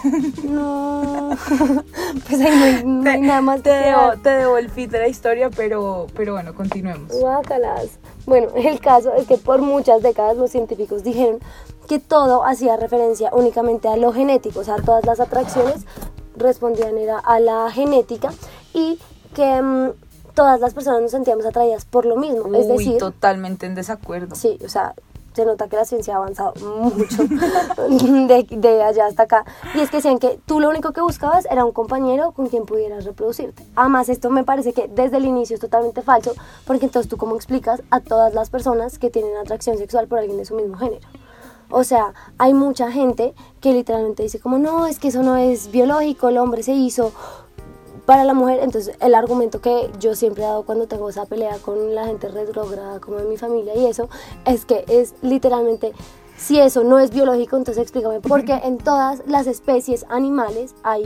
No, 0.43 1.29
pues 2.27 2.41
ahí 2.41 2.83
no 2.85 3.09
hay, 3.09 3.21
nada 3.21 3.41
más 3.41 3.61
te 3.61 3.69
debo, 3.69 4.13
te 4.21 4.29
debo 4.29 4.57
el 4.57 4.69
feed 4.69 4.89
de 4.89 4.99
la 4.99 5.07
historia, 5.07 5.49
pero, 5.49 6.07
pero 6.15 6.33
bueno, 6.33 6.53
continuemos. 6.53 7.11
Guácalas. 7.19 7.99
Bueno, 8.25 8.47
el 8.55 8.79
caso 8.79 9.13
es 9.15 9.27
que 9.27 9.37
por 9.37 9.61
muchas 9.61 10.01
décadas 10.01 10.37
los 10.37 10.51
científicos 10.51 11.03
dijeron 11.03 11.39
que 11.87 11.99
todo 11.99 12.45
hacía 12.45 12.77
referencia 12.77 13.29
únicamente 13.33 13.87
a 13.87 13.97
lo 13.97 14.13
genético, 14.13 14.59
o 14.59 14.63
sea, 14.63 14.77
todas 14.77 15.05
las 15.05 15.19
atracciones 15.19 15.85
respondían 16.35 16.97
era 16.97 17.19
a 17.19 17.39
la 17.39 17.69
genética 17.71 18.29
y 18.73 18.99
que 19.33 19.61
mm, 19.61 19.91
todas 20.33 20.59
las 20.59 20.73
personas 20.73 21.01
nos 21.01 21.11
sentíamos 21.11 21.45
atraídas 21.45 21.85
por 21.85 22.05
lo 22.05 22.15
mismo. 22.15 22.53
es 22.55 22.67
decir, 22.67 22.97
totalmente 22.97 23.65
en 23.65 23.75
desacuerdo. 23.75 24.35
Sí, 24.35 24.57
o 24.63 24.69
sea, 24.69 24.93
se 25.33 25.45
nota 25.45 25.67
que 25.67 25.75
la 25.75 25.85
ciencia 25.85 26.15
ha 26.15 26.17
avanzado 26.17 26.53
mucho 26.65 27.23
de, 27.27 28.47
de, 28.49 28.83
allá 28.83 29.05
hasta 29.05 29.23
acá. 29.23 29.45
Y 29.75 29.79
es 29.79 29.89
que 29.89 29.97
decían 29.97 30.19
que 30.19 30.39
tú 30.45 30.59
lo 30.59 30.69
único 30.69 30.91
que 30.91 31.01
buscabas 31.01 31.47
era 31.49 31.65
un 31.65 31.71
compañero 31.71 32.31
con 32.31 32.47
quien 32.47 32.65
pudieras 32.65 33.05
reproducirte. 33.05 33.65
Además, 33.75 34.09
esto 34.09 34.29
me 34.29 34.43
parece 34.43 34.73
que 34.73 34.87
desde 34.87 35.17
el 35.17 35.25
inicio 35.25 35.55
es 35.55 35.61
totalmente 35.61 36.01
falso, 36.01 36.33
porque 36.65 36.85
entonces 36.85 37.09
tú 37.09 37.17
cómo 37.17 37.35
explicas 37.35 37.81
a 37.89 38.01
todas 38.01 38.33
las 38.33 38.49
personas 38.49 38.99
que 38.99 39.09
tienen 39.09 39.35
atracción 39.37 39.77
sexual 39.77 40.07
por 40.07 40.19
alguien 40.19 40.37
de 40.37 40.45
su 40.45 40.55
mismo 40.55 40.77
género. 40.77 41.07
O 41.71 41.83
sea, 41.83 42.13
hay 42.39 42.53
mucha 42.53 42.91
gente 42.91 43.35
que 43.61 43.73
literalmente 43.73 44.23
dice 44.23 44.39
como, 44.39 44.57
no, 44.57 44.87
es 44.87 44.97
que 44.97 45.09
eso 45.09 45.21
no 45.21 45.37
es 45.37 45.69
biológico, 45.69 46.29
el 46.29 46.39
hombre 46.39 46.63
se 46.63 46.73
hizo 46.73 47.13
para 48.09 48.23
la 48.23 48.33
mujer. 48.33 48.61
Entonces, 48.63 48.95
el 49.01 49.13
argumento 49.13 49.61
que 49.61 49.91
yo 49.99 50.15
siempre 50.15 50.41
he 50.41 50.47
dado 50.47 50.63
cuando 50.63 50.87
tengo 50.87 51.07
esa 51.09 51.27
pelea 51.27 51.59
con 51.59 51.93
la 51.93 52.07
gente 52.07 52.27
retrógrada 52.27 52.99
como 52.99 53.19
en 53.19 53.29
mi 53.29 53.37
familia 53.37 53.75
y 53.75 53.85
eso, 53.85 54.09
es 54.45 54.65
que 54.65 54.83
es 54.87 55.13
literalmente, 55.21 55.93
si 56.35 56.59
eso 56.59 56.83
no 56.83 56.97
es 56.97 57.11
biológico, 57.11 57.55
entonces 57.55 57.83
explícame, 57.83 58.19
porque 58.19 58.53
en 58.53 58.79
todas 58.79 59.21
las 59.27 59.45
especies 59.45 60.07
animales 60.09 60.73
hay 60.81 61.05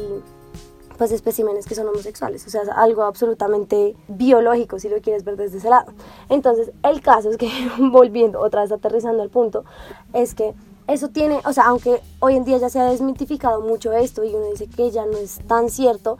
pues 0.97 1.11
especímenes 1.11 1.65
que 1.65 1.75
son 1.75 1.89
homosexuales, 1.89 2.47
o 2.47 2.49
sea, 2.49 2.61
algo 2.77 3.03
absolutamente 3.03 3.97
biológico 4.07 4.79
si 4.79 4.87
lo 4.87 5.01
quieres 5.01 5.25
ver 5.25 5.35
desde 5.35 5.57
ese 5.57 5.69
lado. 5.69 5.91
Entonces, 6.29 6.71
el 6.83 7.01
caso 7.01 7.29
es 7.31 7.35
que, 7.35 7.49
volviendo 7.91 8.39
otra 8.39 8.61
vez 8.61 8.71
aterrizando 8.71 9.23
al 9.23 9.29
punto, 9.29 9.65
es 10.13 10.35
que 10.35 10.53
eso 10.87 11.09
tiene, 11.09 11.41
o 11.43 11.51
sea, 11.51 11.65
aunque 11.65 11.99
hoy 12.19 12.37
en 12.37 12.45
día 12.45 12.59
ya 12.59 12.69
se 12.69 12.79
ha 12.79 12.85
desmitificado 12.85 13.59
mucho 13.59 13.91
esto 13.91 14.23
y 14.23 14.33
uno 14.33 14.45
dice 14.51 14.67
que 14.67 14.89
ya 14.91 15.05
no 15.05 15.17
es 15.17 15.39
tan 15.47 15.69
cierto, 15.69 16.17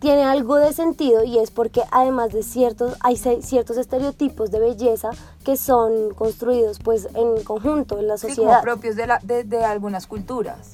tiene 0.00 0.24
algo 0.24 0.56
de 0.56 0.72
sentido 0.72 1.22
y 1.24 1.38
es 1.38 1.50
porque 1.50 1.82
además 1.92 2.32
de 2.32 2.42
ciertos, 2.42 2.96
hay 3.00 3.16
ciertos 3.16 3.76
estereotipos 3.76 4.50
de 4.50 4.58
belleza 4.58 5.10
que 5.44 5.56
son 5.56 6.14
construidos 6.14 6.78
pues 6.78 7.08
en 7.14 7.44
conjunto 7.44 7.98
en 7.98 8.08
la 8.08 8.16
sociedad. 8.16 8.60
como 8.60 8.62
propios 8.62 8.96
de, 8.96 9.06
la, 9.06 9.20
de, 9.22 9.44
de 9.44 9.64
algunas 9.64 10.06
culturas. 10.06 10.70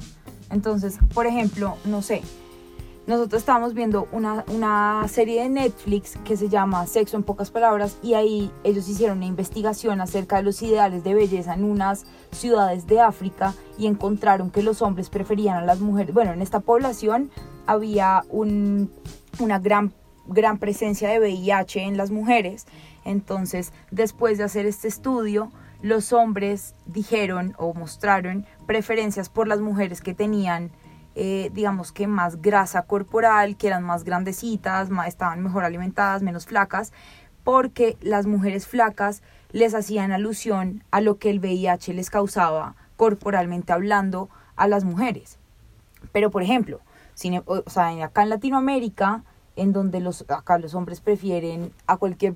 Entonces, 0.50 0.98
por 1.12 1.26
ejemplo, 1.26 1.76
no 1.84 2.02
sé, 2.02 2.22
nosotros 3.06 3.42
estábamos 3.42 3.74
viendo 3.74 4.08
una, 4.12 4.44
una, 4.48 5.06
serie 5.08 5.42
de 5.42 5.48
Netflix 5.48 6.16
que 6.24 6.36
se 6.36 6.48
llama 6.48 6.86
Sexo 6.86 7.16
en 7.16 7.22
pocas 7.22 7.50
palabras 7.50 7.98
y 8.02 8.14
ahí 8.14 8.50
ellos 8.64 8.88
hicieron 8.88 9.18
una 9.18 9.26
investigación 9.26 10.00
acerca 10.00 10.36
de 10.36 10.42
los 10.42 10.60
ideales 10.62 11.04
de 11.04 11.14
belleza 11.14 11.54
en 11.54 11.64
unas 11.64 12.04
ciudades 12.32 12.86
de 12.88 13.00
África 13.00 13.54
y 13.78 13.86
encontraron 13.86 14.50
que 14.50 14.62
los 14.62 14.82
hombres 14.82 15.08
preferían 15.08 15.56
a 15.56 15.64
las 15.64 15.80
mujeres. 15.80 16.14
Bueno, 16.14 16.32
en 16.32 16.42
esta 16.42 16.60
población 16.60 17.30
había 17.66 18.22
un, 18.28 18.90
una 19.38 19.58
gran, 19.58 19.92
gran 20.26 20.58
presencia 20.58 21.08
de 21.08 21.18
VIH 21.18 21.82
en 21.82 21.96
las 21.96 22.10
mujeres. 22.10 22.66
Entonces, 23.04 23.72
después 23.90 24.38
de 24.38 24.44
hacer 24.44 24.66
este 24.66 24.88
estudio, 24.88 25.52
los 25.82 26.12
hombres 26.12 26.74
dijeron 26.86 27.54
o 27.58 27.74
mostraron 27.74 28.46
preferencias 28.66 29.28
por 29.28 29.46
las 29.46 29.60
mujeres 29.60 30.00
que 30.00 30.14
tenían 30.14 30.70
eh, 31.18 31.50
digamos 31.54 31.92
que 31.92 32.06
más 32.06 32.42
grasa 32.42 32.82
corporal, 32.82 33.56
que 33.56 33.68
eran 33.68 33.82
más 33.82 34.04
grandecitas, 34.04 34.90
más, 34.90 35.08
estaban 35.08 35.42
mejor 35.42 35.64
alimentadas, 35.64 36.20
menos 36.20 36.44
flacas, 36.44 36.92
porque 37.42 37.96
las 38.02 38.26
mujeres 38.26 38.66
flacas 38.66 39.22
les 39.50 39.74
hacían 39.74 40.12
alusión 40.12 40.84
a 40.90 41.00
lo 41.00 41.16
que 41.16 41.30
el 41.30 41.38
VIH 41.38 41.94
les 41.94 42.10
causaba 42.10 42.74
corporalmente 42.96 43.72
hablando 43.72 44.28
a 44.56 44.68
las 44.68 44.84
mujeres. 44.84 45.38
Pero 46.12 46.30
por 46.30 46.42
ejemplo, 46.42 46.80
o 47.46 47.70
sea, 47.70 47.88
acá 48.04 48.22
en 48.22 48.30
Latinoamérica, 48.30 49.24
en 49.56 49.72
donde 49.72 50.00
los, 50.00 50.24
acá 50.28 50.58
los 50.58 50.74
hombres 50.74 51.00
prefieren 51.00 51.72
a 51.86 51.96
cualquier 51.96 52.34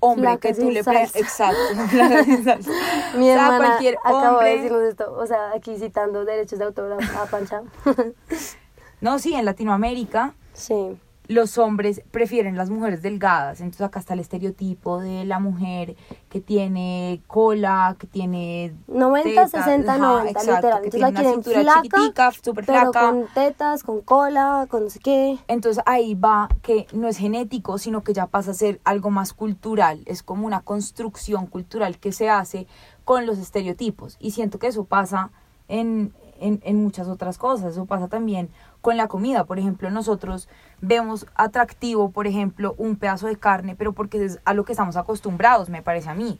hombre 0.00 0.38
que 0.38 0.54
tú 0.54 0.70
le 0.70 0.80
Exacto. 0.80 1.58
Mi 3.16 3.28
hermana 3.28 3.58
cualquier 3.58 3.96
acabo 4.04 4.40
de 4.40 4.56
decirnos 4.56 4.82
esto, 4.82 5.12
o 5.12 5.26
sea, 5.26 5.52
aquí 5.54 5.76
citando 5.76 6.24
derechos 6.24 6.58
de 6.58 6.64
autor 6.64 6.98
a 7.02 7.26
Pancha. 7.26 7.62
no, 9.00 9.18
sí, 9.18 9.34
en 9.34 9.44
Latinoamérica. 9.44 10.34
Sí 10.52 10.98
los 11.30 11.58
hombres 11.58 12.02
prefieren 12.10 12.56
las 12.56 12.70
mujeres 12.70 13.02
delgadas. 13.02 13.60
Entonces 13.60 13.82
acá 13.82 14.00
está 14.00 14.14
el 14.14 14.20
estereotipo 14.20 14.98
de 14.98 15.24
la 15.24 15.38
mujer 15.38 15.94
que 16.28 16.40
tiene 16.40 17.22
cola, 17.28 17.94
que 18.00 18.08
tiene 18.08 18.74
90, 18.88 19.46
60, 19.46 19.96
90, 19.96 20.40
literal. 20.40 20.84
Entonces 20.84 21.00
la 21.00 21.12
quieren 21.12 21.44
flaca, 21.44 21.82
chiquitica, 21.82 22.32
súper 22.32 22.64
flaca. 22.64 23.00
con 23.00 23.26
tetas, 23.32 23.84
con 23.84 24.00
cola, 24.00 24.66
con 24.68 24.82
no 24.82 24.90
sé 24.90 24.98
qué. 24.98 25.38
Entonces 25.46 25.84
ahí 25.86 26.14
va 26.14 26.48
que 26.62 26.88
no 26.92 27.06
es 27.06 27.16
genético, 27.16 27.78
sino 27.78 28.02
que 28.02 28.12
ya 28.12 28.26
pasa 28.26 28.50
a 28.50 28.54
ser 28.54 28.80
algo 28.82 29.10
más 29.10 29.32
cultural. 29.32 30.02
Es 30.06 30.24
como 30.24 30.48
una 30.48 30.62
construcción 30.62 31.46
cultural 31.46 31.98
que 31.98 32.10
se 32.10 32.28
hace 32.28 32.66
con 33.04 33.24
los 33.24 33.38
estereotipos. 33.38 34.16
Y 34.18 34.32
siento 34.32 34.58
que 34.58 34.66
eso 34.66 34.82
pasa 34.84 35.30
en, 35.70 36.12
en, 36.40 36.60
en 36.64 36.82
muchas 36.82 37.08
otras 37.08 37.38
cosas. 37.38 37.72
Eso 37.72 37.86
pasa 37.86 38.08
también 38.08 38.50
con 38.80 38.96
la 38.96 39.08
comida. 39.08 39.44
Por 39.44 39.58
ejemplo, 39.58 39.90
nosotros 39.90 40.48
vemos 40.80 41.26
atractivo, 41.34 42.10
por 42.10 42.26
ejemplo, 42.26 42.74
un 42.76 42.96
pedazo 42.96 43.28
de 43.28 43.36
carne, 43.36 43.76
pero 43.76 43.92
porque 43.92 44.24
es 44.24 44.40
a 44.44 44.52
lo 44.52 44.64
que 44.64 44.72
estamos 44.72 44.96
acostumbrados, 44.96 45.70
me 45.70 45.82
parece 45.82 46.10
a 46.10 46.14
mí. 46.14 46.38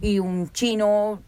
Y 0.00 0.18
un 0.18 0.50
chino 0.52 1.20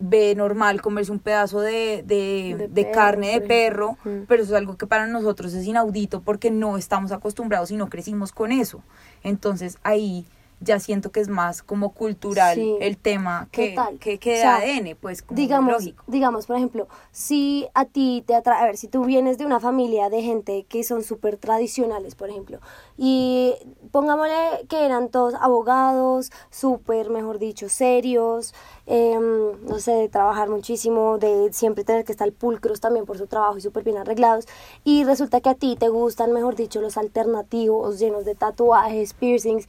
ve 0.00 0.34
normal 0.36 0.80
comerse 0.80 1.10
un 1.10 1.18
pedazo 1.18 1.60
de, 1.60 2.04
de, 2.06 2.90
carne 2.92 3.32
de 3.32 3.40
perro, 3.40 3.98
pero 4.28 4.42
eso 4.42 4.52
es 4.54 4.58
algo 4.58 4.76
que 4.76 4.86
para 4.86 5.06
nosotros 5.06 5.52
es 5.54 5.66
inaudito 5.66 6.20
porque 6.20 6.50
no 6.50 6.76
estamos 6.76 7.10
acostumbrados 7.10 7.70
y 7.70 7.76
no 7.76 7.88
crecimos 7.88 8.32
con 8.32 8.52
eso. 8.52 8.80
Entonces 9.24 9.78
ahí 9.82 10.24
ya 10.60 10.80
siento 10.80 11.12
que 11.12 11.20
es 11.20 11.28
más 11.28 11.62
como 11.62 11.92
cultural 11.92 12.58
el 12.80 12.98
tema 12.98 13.48
que, 13.52 13.76
que, 14.00 14.18
que 14.18 14.38
de 14.38 14.44
ADN, 14.44 14.96
pues 15.00 15.22
como 15.22 15.36
digamos, 15.36 15.72
lógico. 15.72 16.04
Digamos, 16.06 16.46
por 16.46 16.56
ejemplo, 16.56 16.88
si 17.12 17.68
a 17.74 17.84
ti 17.84 18.24
te 18.26 18.34
atrae, 18.34 18.60
a 18.60 18.64
ver, 18.64 18.76
si 18.76 18.88
tú 18.88 19.04
vienes 19.04 19.38
de 19.38 19.46
una 19.46 19.60
familia 19.60 20.10
de 20.10 20.22
gente 20.22 20.64
que 20.68 20.82
son 20.82 21.02
súper 21.04 21.36
tradicionales, 21.36 22.14
por 22.14 22.30
ejemplo, 22.30 22.58
y 22.96 23.54
pongámosle 23.92 24.66
que 24.68 24.84
eran 24.84 25.08
todos 25.08 25.34
abogados, 25.34 26.32
súper, 26.50 27.10
mejor 27.10 27.38
dicho, 27.38 27.68
serios, 27.68 28.54
em, 28.86 29.64
no 29.64 29.78
sé, 29.78 29.92
de 29.92 30.08
trabajar 30.08 30.48
muchísimo, 30.48 31.18
de 31.18 31.52
siempre 31.52 31.84
tener 31.84 32.04
que 32.04 32.12
estar 32.12 32.30
pulcros 32.32 32.80
también 32.80 33.06
por 33.06 33.18
su 33.18 33.26
trabajo 33.26 33.58
y 33.58 33.60
súper 33.60 33.84
bien 33.84 33.98
arreglados, 33.98 34.46
y 34.82 35.04
resulta 35.04 35.40
que 35.40 35.50
a 35.50 35.54
ti 35.54 35.76
te 35.78 35.88
gustan, 35.88 36.32
mejor 36.32 36.56
dicho, 36.56 36.80
los 36.80 36.96
alternativos 36.96 37.98
llenos 38.00 38.24
de 38.24 38.34
tatuajes, 38.34 39.14
piercings, 39.14 39.68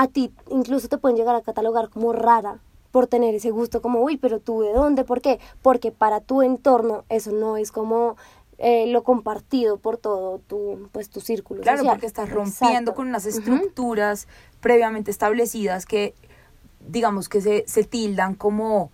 a 0.00 0.08
ti 0.08 0.32
incluso 0.48 0.88
te 0.88 0.96
pueden 0.96 1.18
llegar 1.18 1.36
a 1.36 1.42
catalogar 1.42 1.90
como 1.90 2.14
rara 2.14 2.58
por 2.90 3.06
tener 3.06 3.34
ese 3.34 3.50
gusto 3.50 3.82
como, 3.82 4.00
uy, 4.00 4.16
pero 4.16 4.40
tú 4.40 4.62
de 4.62 4.72
dónde, 4.72 5.04
¿por 5.04 5.20
qué? 5.20 5.38
Porque 5.60 5.92
para 5.92 6.20
tu 6.20 6.40
entorno 6.40 7.04
eso 7.10 7.32
no 7.32 7.58
es 7.58 7.70
como 7.70 8.16
eh, 8.56 8.86
lo 8.86 9.04
compartido 9.04 9.76
por 9.76 9.98
todo 9.98 10.38
tu, 10.38 10.88
pues, 10.90 11.10
tu 11.10 11.20
círculo 11.20 11.60
claro, 11.60 11.84
porque 11.84 12.06
estás 12.06 12.30
rompiendo 12.30 12.94
con 12.94 13.08
unas 13.08 13.26
estructuras 13.26 14.26
previamente 14.60 15.10
establecidas 15.10 15.84
que, 15.84 16.14
digamos, 16.88 17.28
que 17.28 17.42
se, 17.42 17.64
se 17.66 17.84
tildan 17.84 18.34
como 18.34 18.90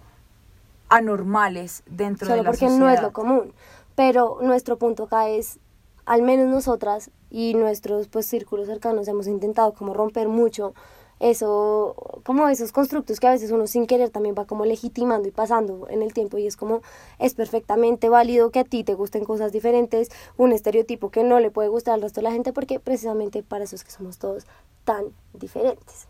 anormales 0.88 1.84
dentro 1.86 2.28
de 2.34 2.42
la 2.42 2.50
porque 2.50 2.68
no 2.68 2.90
es 2.90 3.00
lo 3.00 3.12
común. 3.12 3.52
Pero 3.94 4.38
nuestro 4.42 4.76
punto 4.76 5.04
acá 5.04 5.28
es, 5.28 5.60
al 6.04 6.22
menos 6.22 6.48
nosotras 6.48 7.10
y 7.30 7.54
nuestros 7.54 8.08
pues 8.08 8.26
círculos 8.26 8.66
cercanos 8.66 9.06
hemos 9.08 9.28
intentado 9.28 9.72
como 9.72 9.94
romper 9.94 10.28
mucho 10.28 10.74
eso, 11.18 12.20
como 12.24 12.48
esos 12.48 12.72
constructos 12.72 13.20
que 13.20 13.26
a 13.26 13.30
veces 13.30 13.50
uno 13.50 13.66
sin 13.66 13.86
querer 13.86 14.10
también 14.10 14.34
va 14.38 14.44
como 14.44 14.64
legitimando 14.64 15.28
y 15.28 15.30
pasando 15.30 15.86
en 15.88 16.02
el 16.02 16.12
tiempo 16.12 16.36
y 16.38 16.46
es 16.46 16.56
como 16.56 16.82
es 17.18 17.34
perfectamente 17.34 18.08
válido 18.08 18.50
que 18.50 18.60
a 18.60 18.64
ti 18.64 18.84
te 18.84 18.94
gusten 18.94 19.24
cosas 19.24 19.52
diferentes, 19.52 20.10
un 20.36 20.52
estereotipo 20.52 21.10
que 21.10 21.24
no 21.24 21.40
le 21.40 21.50
puede 21.50 21.68
gustar 21.68 21.94
al 21.94 22.02
resto 22.02 22.20
de 22.20 22.24
la 22.24 22.32
gente 22.32 22.52
porque 22.52 22.80
precisamente 22.80 23.42
para 23.42 23.64
eso 23.64 23.76
es 23.76 23.84
que 23.84 23.90
somos 23.90 24.18
todos 24.18 24.46
tan 24.84 25.06
diferentes. 25.32 26.08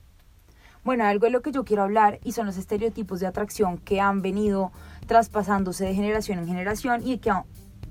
Bueno, 0.85 1.05
algo 1.05 1.27
de 1.27 1.31
lo 1.31 1.43
que 1.43 1.51
yo 1.51 1.65
quiero 1.65 1.83
hablar 1.83 2.21
y 2.23 2.33
son 2.33 2.47
los 2.47 2.57
estereotipos 2.57 3.19
de 3.19 3.27
atracción 3.27 3.79
que 3.79 4.01
han 4.01 4.23
venido 4.23 4.71
traspasándose 5.07 5.85
de 5.85 5.95
generación 5.95 6.39
en 6.39 6.47
generación 6.47 7.03
y 7.05 7.19
que, 7.19 7.33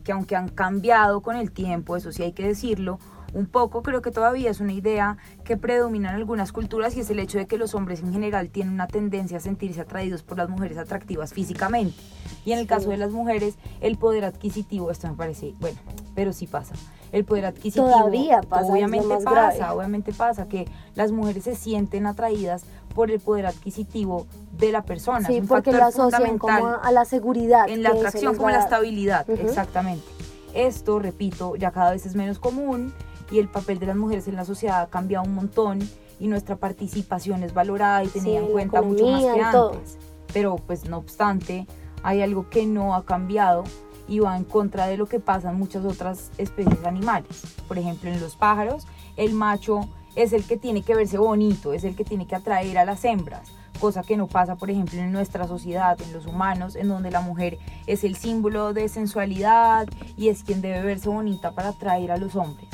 que 0.05 0.13
aunque 0.13 0.35
han 0.35 0.47
cambiado 0.47 1.21
con 1.21 1.35
el 1.35 1.51
tiempo, 1.51 1.97
eso 1.97 2.13
sí 2.13 2.23
hay 2.23 2.31
que 2.31 2.47
decirlo, 2.47 2.99
un 3.35 3.47
poco 3.47 3.83
creo 3.83 4.01
que 4.01 4.11
todavía 4.11 4.49
es 4.49 4.61
una 4.61 4.71
idea 4.71 5.17
que 5.43 5.57
predomina 5.57 6.09
en 6.09 6.15
algunas 6.15 6.53
culturas 6.53 6.95
y 6.95 7.01
es 7.01 7.09
el 7.09 7.19
hecho 7.19 7.37
de 7.37 7.47
que 7.47 7.57
los 7.57 7.75
hombres 7.75 7.99
en 7.99 8.13
general 8.13 8.49
tienen 8.49 8.73
una 8.73 8.87
tendencia 8.87 9.37
a 9.37 9.41
sentirse 9.41 9.81
atraídos 9.81 10.23
por 10.23 10.37
las 10.37 10.49
mujeres 10.49 10.77
atractivas 10.77 11.33
físicamente. 11.33 11.97
Y 12.45 12.53
en 12.53 12.59
el 12.59 12.67
caso 12.67 12.89
de 12.89 12.97
las 12.97 13.11
mujeres, 13.11 13.55
el 13.81 13.97
poder 13.97 14.23
adquisitivo, 14.23 14.89
esto 14.89 15.09
me 15.09 15.15
parece, 15.15 15.53
bueno, 15.59 15.77
pero 16.15 16.31
sí 16.31 16.47
pasa. 16.47 16.75
El 17.11 17.25
poder 17.25 17.45
adquisitivo 17.45 17.87
todavía 17.87 18.41
pasa, 18.41 18.71
obviamente 18.71 19.17
pasa, 19.23 19.73
obviamente 19.73 20.13
pasa 20.13 20.47
que 20.47 20.67
las 20.95 21.11
mujeres 21.11 21.43
se 21.43 21.55
sienten 21.55 22.07
atraídas 22.07 22.63
por 22.93 23.11
el 23.11 23.19
poder 23.19 23.47
adquisitivo 23.47 24.27
de 24.57 24.71
la 24.71 24.83
persona. 24.83 25.27
Sí, 25.27 25.41
porque 25.41 25.73
lo 25.73 25.83
asocian 25.83 26.37
como 26.37 26.67
a 26.81 26.91
la 26.91 27.03
seguridad. 27.03 27.67
En 27.67 27.83
la 27.83 27.89
atracción 27.89 28.37
como 28.37 28.49
la 28.49 28.59
estabilidad, 28.59 29.29
exactamente. 29.29 30.05
Esto, 30.53 30.99
repito, 30.99 31.57
ya 31.57 31.71
cada 31.71 31.91
vez 31.91 32.05
es 32.05 32.15
menos 32.15 32.39
común 32.39 32.93
y 33.31 33.39
el 33.39 33.49
papel 33.49 33.79
de 33.79 33.87
las 33.87 33.95
mujeres 33.95 34.27
en 34.27 34.35
la 34.35 34.45
sociedad 34.45 34.81
ha 34.81 34.87
cambiado 34.87 35.25
un 35.25 35.35
montón 35.35 35.79
y 36.19 36.27
nuestra 36.27 36.55
participación 36.55 37.43
es 37.43 37.53
valorada 37.53 38.03
y 38.03 38.07
tenida 38.07 38.39
en 38.39 38.47
cuenta 38.47 38.81
mucho 38.81 39.07
más 39.07 39.23
que 39.23 39.41
antes. 39.41 39.97
Pero 40.33 40.55
pues 40.55 40.85
no 40.85 40.97
obstante, 40.97 41.67
hay 42.03 42.21
algo 42.21 42.49
que 42.49 42.65
no 42.65 42.95
ha 42.95 43.05
cambiado 43.05 43.63
y 44.07 44.19
va 44.19 44.37
en 44.37 44.43
contra 44.43 44.87
de 44.87 44.97
lo 44.97 45.07
que 45.07 45.19
pasa 45.19 45.49
en 45.49 45.57
muchas 45.57 45.83
otras 45.85 46.31
especies 46.37 46.83
animales. 46.85 47.43
Por 47.67 47.77
ejemplo, 47.77 48.09
en 48.09 48.19
los 48.19 48.35
pájaros, 48.35 48.85
el 49.17 49.33
macho 49.33 49.81
es 50.15 50.31
el 50.31 50.43
que 50.45 50.57
tiene 50.57 50.83
que 50.83 50.95
verse 50.95 51.17
bonito, 51.17 51.73
es 51.73 51.83
el 51.83 51.95
que 51.95 52.03
tiene 52.03 52.27
que 52.27 52.35
atraer 52.35 52.77
a 52.77 52.85
las 52.85 53.03
hembras 53.03 53.51
cosa 53.75 54.03
que 54.03 54.17
no 54.17 54.27
pasa, 54.27 54.55
por 54.55 54.69
ejemplo, 54.69 54.99
en 54.99 55.11
nuestra 55.11 55.47
sociedad, 55.47 55.99
en 56.01 56.13
los 56.13 56.25
humanos, 56.25 56.75
en 56.75 56.87
donde 56.87 57.11
la 57.11 57.21
mujer 57.21 57.57
es 57.87 58.03
el 58.03 58.15
símbolo 58.15 58.73
de 58.73 58.89
sensualidad 58.89 59.87
y 60.17 60.29
es 60.29 60.43
quien 60.43 60.61
debe 60.61 60.81
verse 60.81 61.09
bonita 61.09 61.51
para 61.51 61.69
atraer 61.69 62.11
a 62.11 62.17
los 62.17 62.35
hombres. 62.35 62.69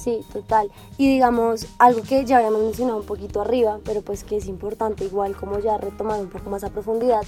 Sí, 0.00 0.24
total. 0.32 0.70
Y 0.96 1.12
digamos, 1.12 1.66
algo 1.78 2.00
que 2.00 2.24
ya 2.24 2.38
habíamos 2.38 2.62
mencionado 2.62 3.00
un 3.00 3.04
poquito 3.04 3.42
arriba, 3.42 3.80
pero 3.84 4.00
pues 4.00 4.24
que 4.24 4.38
es 4.38 4.46
importante 4.46 5.04
igual 5.04 5.36
como 5.36 5.58
ya 5.58 5.76
retomar 5.76 6.18
un 6.18 6.30
poco 6.30 6.48
más 6.48 6.64
a 6.64 6.70
profundidad, 6.70 7.20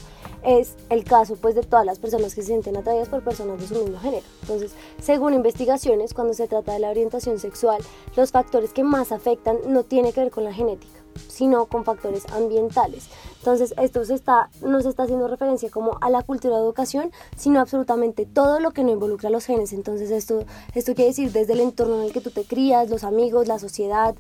es 0.43 0.75
el 0.89 1.05
caso 1.05 1.37
pues 1.37 1.55
de 1.55 1.65
todas 1.65 1.85
las 1.85 1.99
personas 1.99 2.35
que 2.35 2.41
se 2.41 2.47
sienten 2.47 2.79
atraídas 2.79 3.11
por 3.11 3.23
personas 3.23 3.61
de 3.61 3.67
su 3.67 3.75
mismo 3.75 3.99
género. 3.99 4.25
Entonces, 4.41 4.73
según 4.99 5.35
investigaciones, 5.35 6.15
cuando 6.15 6.33
se 6.33 6.49
trata 6.49 6.73
de 6.73 6.79
la 6.79 6.89
orientación 6.89 7.39
sexual, 7.39 7.83
los 8.17 8.31
factores 8.31 8.73
que 8.73 8.85
más 8.85 9.13
afectan 9.13 9.59
no 9.69 9.83
tienen 9.83 10.13
que 10.13 10.21
ver 10.21 10.31
con 10.31 10.45
la 10.45 10.55
genética 10.55 11.02
sino 11.29 11.67
con 11.67 11.85
factores 11.85 12.27
ambientales. 12.33 13.09
Entonces, 13.39 13.75
esto 13.79 14.05
se 14.05 14.15
está, 14.15 14.49
no 14.63 14.81
se 14.81 14.89
está 14.89 15.05
haciendo 15.05 15.29
referencia 15.29 15.71
como 15.71 15.99
a 16.01 16.11
la 16.11 16.23
cultura 16.23 16.57
de 16.57 16.63
educación, 16.63 17.11
sino 17.37 17.61
absolutamente 17.61 18.27
todo 18.27 18.61
lo 18.61 18.71
que 18.71 18.85
no 18.85 18.91
involucra 18.91 19.29
a 19.29 19.33
los 19.33 19.47
genes. 19.47 19.73
Entonces, 19.73 20.11
esto, 20.11 20.45
esto 20.75 20.95
quiere 20.95 21.09
decir 21.09 21.33
desde 21.33 21.55
el 21.55 21.61
entorno 21.61 21.97
en 21.97 22.05
el 22.05 22.13
que 22.13 22.21
tú 22.21 22.31
te 22.31 22.45
crías, 22.45 22.91
los 22.91 23.05
amigos, 23.05 23.49
la 23.49 23.59
sociedad. 23.59 24.15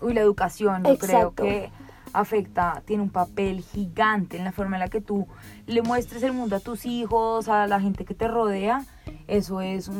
Uy, 0.00 0.14
la 0.14 0.20
educación, 0.20 0.84
yo 0.84 0.98
creo 0.98 1.34
que 1.34 1.70
afecta, 2.12 2.82
tiene 2.84 3.02
un 3.02 3.10
papel 3.10 3.62
gigante 3.62 4.36
en 4.36 4.44
la 4.44 4.52
forma 4.52 4.76
en 4.76 4.80
la 4.80 4.88
que 4.88 5.00
tú 5.00 5.26
le 5.66 5.82
muestres 5.82 6.22
el 6.22 6.32
mundo 6.32 6.56
a 6.56 6.60
tus 6.60 6.84
hijos, 6.86 7.48
a 7.48 7.66
la 7.66 7.80
gente 7.80 8.04
que 8.04 8.14
te 8.14 8.28
rodea. 8.28 8.84
Eso 9.28 9.60
es, 9.60 9.90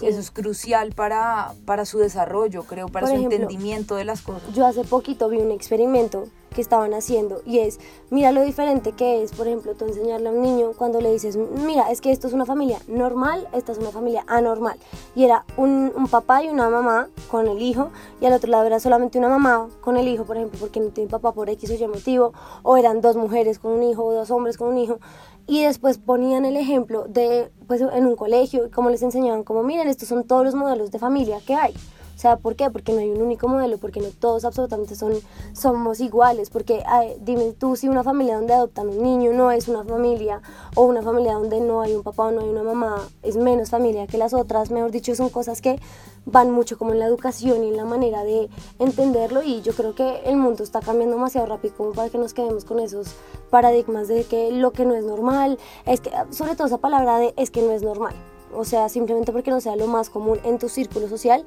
eso 0.00 0.20
es 0.20 0.30
crucial 0.30 0.92
para, 0.92 1.52
para 1.66 1.84
su 1.84 1.98
desarrollo, 1.98 2.62
creo, 2.64 2.88
para 2.88 3.08
su 3.08 3.14
entendimiento 3.14 3.96
de 3.96 4.04
las 4.04 4.22
cosas. 4.22 4.52
Yo 4.54 4.66
hace 4.66 4.84
poquito 4.84 5.28
vi 5.28 5.38
un 5.38 5.50
experimento 5.50 6.28
que 6.54 6.60
estaban 6.60 6.94
haciendo 6.94 7.42
y 7.44 7.58
es, 7.58 7.80
mira 8.10 8.32
lo 8.32 8.42
diferente 8.42 8.92
que 8.92 9.22
es, 9.22 9.32
por 9.32 9.48
ejemplo, 9.48 9.74
tú 9.74 9.84
enseñarle 9.86 10.28
a 10.28 10.32
un 10.32 10.40
niño 10.40 10.70
cuando 10.78 11.00
le 11.00 11.12
dices, 11.12 11.36
mira, 11.36 11.90
es 11.90 12.00
que 12.00 12.12
esto 12.12 12.28
es 12.28 12.32
una 12.32 12.46
familia 12.46 12.78
normal, 12.86 13.48
esta 13.52 13.72
es 13.72 13.78
una 13.78 13.90
familia 13.90 14.24
anormal. 14.28 14.78
Y 15.14 15.24
era 15.24 15.44
un, 15.56 15.92
un 15.94 16.06
papá 16.06 16.42
y 16.44 16.48
una 16.48 16.70
mamá 16.70 17.08
con 17.28 17.48
el 17.48 17.60
hijo 17.60 17.90
y 18.20 18.26
al 18.26 18.32
otro 18.32 18.50
lado 18.50 18.66
era 18.66 18.80
solamente 18.80 19.18
una 19.18 19.28
mamá 19.28 19.68
con 19.80 19.96
el 19.96 20.08
hijo, 20.08 20.24
por 20.24 20.36
ejemplo, 20.36 20.58
porque 20.60 20.80
no 20.80 20.90
tiene 20.90 21.10
papá 21.10 21.32
por 21.32 21.50
X 21.50 21.70
o 21.70 21.74
Y 21.74 21.88
motivo, 21.88 22.32
o 22.62 22.76
eran 22.76 23.00
dos 23.00 23.16
mujeres 23.16 23.58
con 23.58 23.72
un 23.72 23.82
hijo 23.82 24.04
o 24.04 24.12
dos 24.12 24.30
hombres 24.30 24.56
con 24.56 24.68
un 24.68 24.78
hijo. 24.78 24.98
Y 25.46 25.62
después 25.62 25.98
ponían 25.98 26.44
el 26.44 26.56
ejemplo 26.56 27.04
de, 27.06 27.50
pues 27.66 27.80
en 27.80 28.06
un 28.06 28.16
colegio, 28.16 28.70
como 28.74 28.90
les 28.90 29.02
enseñaban, 29.02 29.44
como 29.44 29.62
miren, 29.62 29.88
estos 29.88 30.08
son 30.08 30.24
todos 30.24 30.44
los 30.44 30.54
modelos 30.54 30.90
de 30.90 30.98
familia 30.98 31.38
que 31.46 31.54
hay. 31.54 31.74
O 32.14 32.18
sea, 32.18 32.36
¿por 32.36 32.54
qué? 32.54 32.70
Porque 32.70 32.92
no 32.92 33.00
hay 33.00 33.10
un 33.10 33.20
único 33.20 33.48
modelo, 33.48 33.76
porque 33.78 34.00
no 34.00 34.08
todos 34.08 34.44
absolutamente 34.44 34.94
son, 34.94 35.14
somos 35.52 35.98
iguales, 35.98 36.48
porque 36.48 36.82
dime 37.20 37.52
tú 37.52 37.74
si 37.74 37.88
una 37.88 38.04
familia 38.04 38.36
donde 38.36 38.54
adoptan 38.54 38.88
un 38.88 39.02
niño 39.02 39.32
no 39.32 39.50
es 39.50 39.66
una 39.66 39.84
familia, 39.84 40.40
o 40.76 40.84
una 40.84 41.02
familia 41.02 41.34
donde 41.34 41.60
no 41.60 41.82
hay 41.82 41.92
un 41.92 42.04
papá 42.04 42.26
o 42.26 42.30
no 42.30 42.40
hay 42.40 42.48
una 42.48 42.62
mamá, 42.62 43.08
es 43.22 43.36
menos 43.36 43.70
familia 43.70 44.06
que 44.06 44.16
las 44.16 44.32
otras, 44.32 44.70
mejor 44.70 44.92
dicho, 44.92 45.14
son 45.16 45.28
cosas 45.28 45.60
que 45.60 45.80
van 46.26 46.50
mucho 46.50 46.78
como 46.78 46.92
en 46.92 46.98
la 46.98 47.06
educación 47.06 47.64
y 47.64 47.68
en 47.68 47.76
la 47.76 47.84
manera 47.84 48.24
de 48.24 48.48
entenderlo 48.78 49.42
y 49.42 49.62
yo 49.62 49.72
creo 49.74 49.94
que 49.94 50.20
el 50.24 50.36
mundo 50.36 50.62
está 50.62 50.80
cambiando 50.80 51.16
demasiado 51.16 51.46
rápido 51.46 51.74
como 51.76 51.92
para 51.92 52.08
que 52.08 52.18
nos 52.18 52.34
quedemos 52.34 52.64
con 52.64 52.80
esos 52.80 53.14
paradigmas 53.50 54.08
de 54.08 54.24
que 54.24 54.50
lo 54.50 54.72
que 54.72 54.84
no 54.84 54.94
es 54.94 55.04
normal, 55.04 55.58
es 55.86 56.00
que, 56.00 56.10
sobre 56.30 56.56
todo 56.56 56.66
esa 56.66 56.78
palabra 56.78 57.18
de 57.18 57.34
es 57.36 57.50
que 57.50 57.62
no 57.62 57.72
es 57.72 57.82
normal. 57.82 58.14
O 58.54 58.64
sea, 58.64 58.88
simplemente 58.88 59.32
porque 59.32 59.50
no 59.50 59.60
sea 59.60 59.76
lo 59.76 59.86
más 59.86 60.10
común 60.10 60.38
en 60.44 60.58
tu 60.58 60.68
círculo 60.68 61.08
social, 61.08 61.44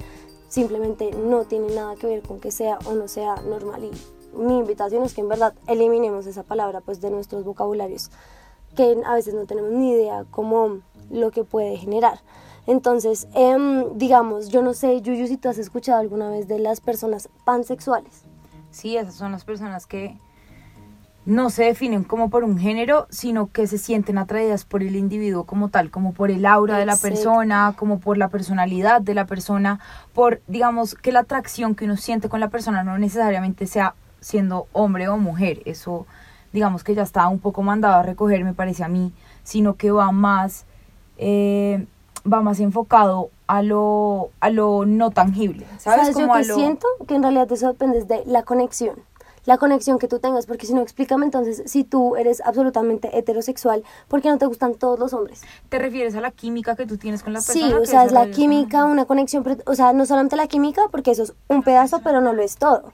simplemente 0.47 1.11
no 1.11 1.45
tiene 1.45 1.73
nada 1.73 1.95
que 1.95 2.07
ver 2.07 2.21
con 2.21 2.39
que 2.39 2.51
sea 2.51 2.79
o 2.85 2.93
no 2.93 3.07
sea 3.07 3.35
normal. 3.41 3.83
Y 3.83 4.37
mi 4.37 4.57
invitación 4.57 5.03
es 5.03 5.13
que 5.13 5.21
en 5.21 5.29
verdad 5.29 5.53
eliminemos 5.67 6.27
esa 6.27 6.43
palabra 6.43 6.81
pues 6.81 7.01
de 7.01 7.09
nuestros 7.09 7.43
vocabularios, 7.43 8.11
que 8.75 8.97
a 9.05 9.13
veces 9.13 9.33
no 9.33 9.45
tenemos 9.45 9.71
ni 9.71 9.91
idea 9.91 10.25
cómo 10.29 10.81
lo 11.09 11.31
que 11.31 11.43
puede 11.43 11.77
generar. 11.77 12.19
Entonces, 12.67 13.27
em, 13.33 13.97
digamos, 13.97 14.49
yo 14.49 14.61
no 14.61 14.73
sé, 14.73 15.01
Yuyu, 15.01 15.27
si 15.27 15.37
tú 15.37 15.49
has 15.49 15.57
escuchado 15.57 15.99
alguna 15.99 16.29
vez 16.29 16.47
de 16.47 16.59
las 16.59 16.81
personas 16.81 17.29
pansexuales. 17.45 18.23
Sí, 18.71 18.97
esas 18.97 19.15
son 19.15 19.31
las 19.31 19.45
personas 19.45 19.87
que 19.87 20.17
no 21.27 21.49
se 21.49 21.65
definen 21.65 22.05
como 22.05 22.29
por 22.29 22.45
un 22.45 22.57
género, 22.57 23.05
sino 23.09 23.47
que 23.47 23.67
se 23.67 23.77
sienten 23.77 24.17
atraídas 24.17 24.63
por 24.63 24.81
el 24.81 24.95
individuo 24.95 25.43
como 25.43 25.67
tal, 25.67 25.91
como 25.91 26.13
por 26.13 26.31
el 26.31 26.45
aura 26.45 26.77
de 26.77 26.85
la 26.85 26.95
persona, 26.95 27.73
como 27.77 27.99
por 27.99 28.17
la 28.17 28.29
personalidad 28.29 29.01
de 29.01 29.13
la 29.13 29.25
persona, 29.25 29.81
por, 30.13 30.41
digamos, 30.47 30.95
que 30.95 31.11
la 31.11 31.19
atracción 31.19 31.75
que 31.75 31.83
uno 31.83 31.97
siente 31.97 32.29
con 32.29 32.39
la 32.39 32.49
persona 32.49 32.83
no 32.83 32.97
necesariamente 32.97 33.67
sea 33.67 33.93
siendo 34.21 34.67
hombre 34.71 35.09
o 35.09 35.17
mujer, 35.17 35.61
eso, 35.65 36.05
digamos 36.53 36.85
que 36.85 36.95
ya 36.95 37.03
está 37.03 37.27
un 37.27 37.39
poco 37.39 37.61
mandado 37.61 37.95
a 37.95 38.03
recoger, 38.03 38.45
me 38.45 38.53
parece 38.53 38.85
a 38.85 38.87
mí, 38.87 39.11
sino 39.43 39.75
que 39.75 39.91
va 39.91 40.13
más, 40.13 40.65
eh, 41.17 41.85
va 42.31 42.41
más 42.41 42.59
enfocado 42.59 43.29
a 43.47 43.61
lo, 43.61 44.29
a 44.39 44.49
lo 44.49 44.85
no 44.85 45.11
tangible, 45.11 45.65
¿sabes? 45.77 46.13
como 46.13 46.27
yo 46.27 46.33
que 46.33 46.43
siento 46.53 46.87
que 47.07 47.15
en 47.15 47.23
realidad 47.23 47.51
eso 47.51 47.67
depende 47.67 48.03
de 48.03 48.23
la 48.25 48.43
conexión 48.43 48.95
la 49.47 49.57
conexión 49.57 49.97
que 49.97 50.09
tú 50.09 50.19
tengas, 50.19 50.45
porque 50.45 50.65
si 50.65 50.73
no, 50.73 50.81
explícame 50.81 51.23
entonces, 51.23 51.63
si 51.65 51.85
tú 51.85 52.17
eres 52.17 52.41
absolutamente 52.41 53.17
heterosexual, 53.17 53.81
¿por 54.09 54.21
qué 54.21 54.27
no 54.27 54.37
te 54.37 54.45
gustan 54.45 54.75
todos 54.75 54.99
los 54.99 55.13
hombres? 55.13 55.41
¿Te 55.69 55.79
refieres 55.79 56.15
a 56.15 56.21
la 56.21 56.31
química 56.31 56.75
que 56.75 56.85
tú 56.85 56.97
tienes 56.97 57.23
con 57.23 57.31
la 57.31 57.39
persona? 57.39 57.67
Sí, 57.67 57.73
o 57.73 57.85
sea, 57.85 58.03
es 58.03 58.11
la 58.11 58.29
química, 58.29 58.83
una 58.83 59.05
conexión, 59.05 59.45
o 59.65 59.73
sea, 59.73 59.93
no 59.93 60.05
solamente 60.05 60.35
la 60.35 60.47
química, 60.47 60.81
porque 60.91 61.11
eso 61.11 61.23
es 61.23 61.33
un 61.47 61.63
pedazo, 61.63 62.01
pero 62.03 62.19
no 62.19 62.33
lo 62.33 62.43
es 62.43 62.57
todo. 62.57 62.91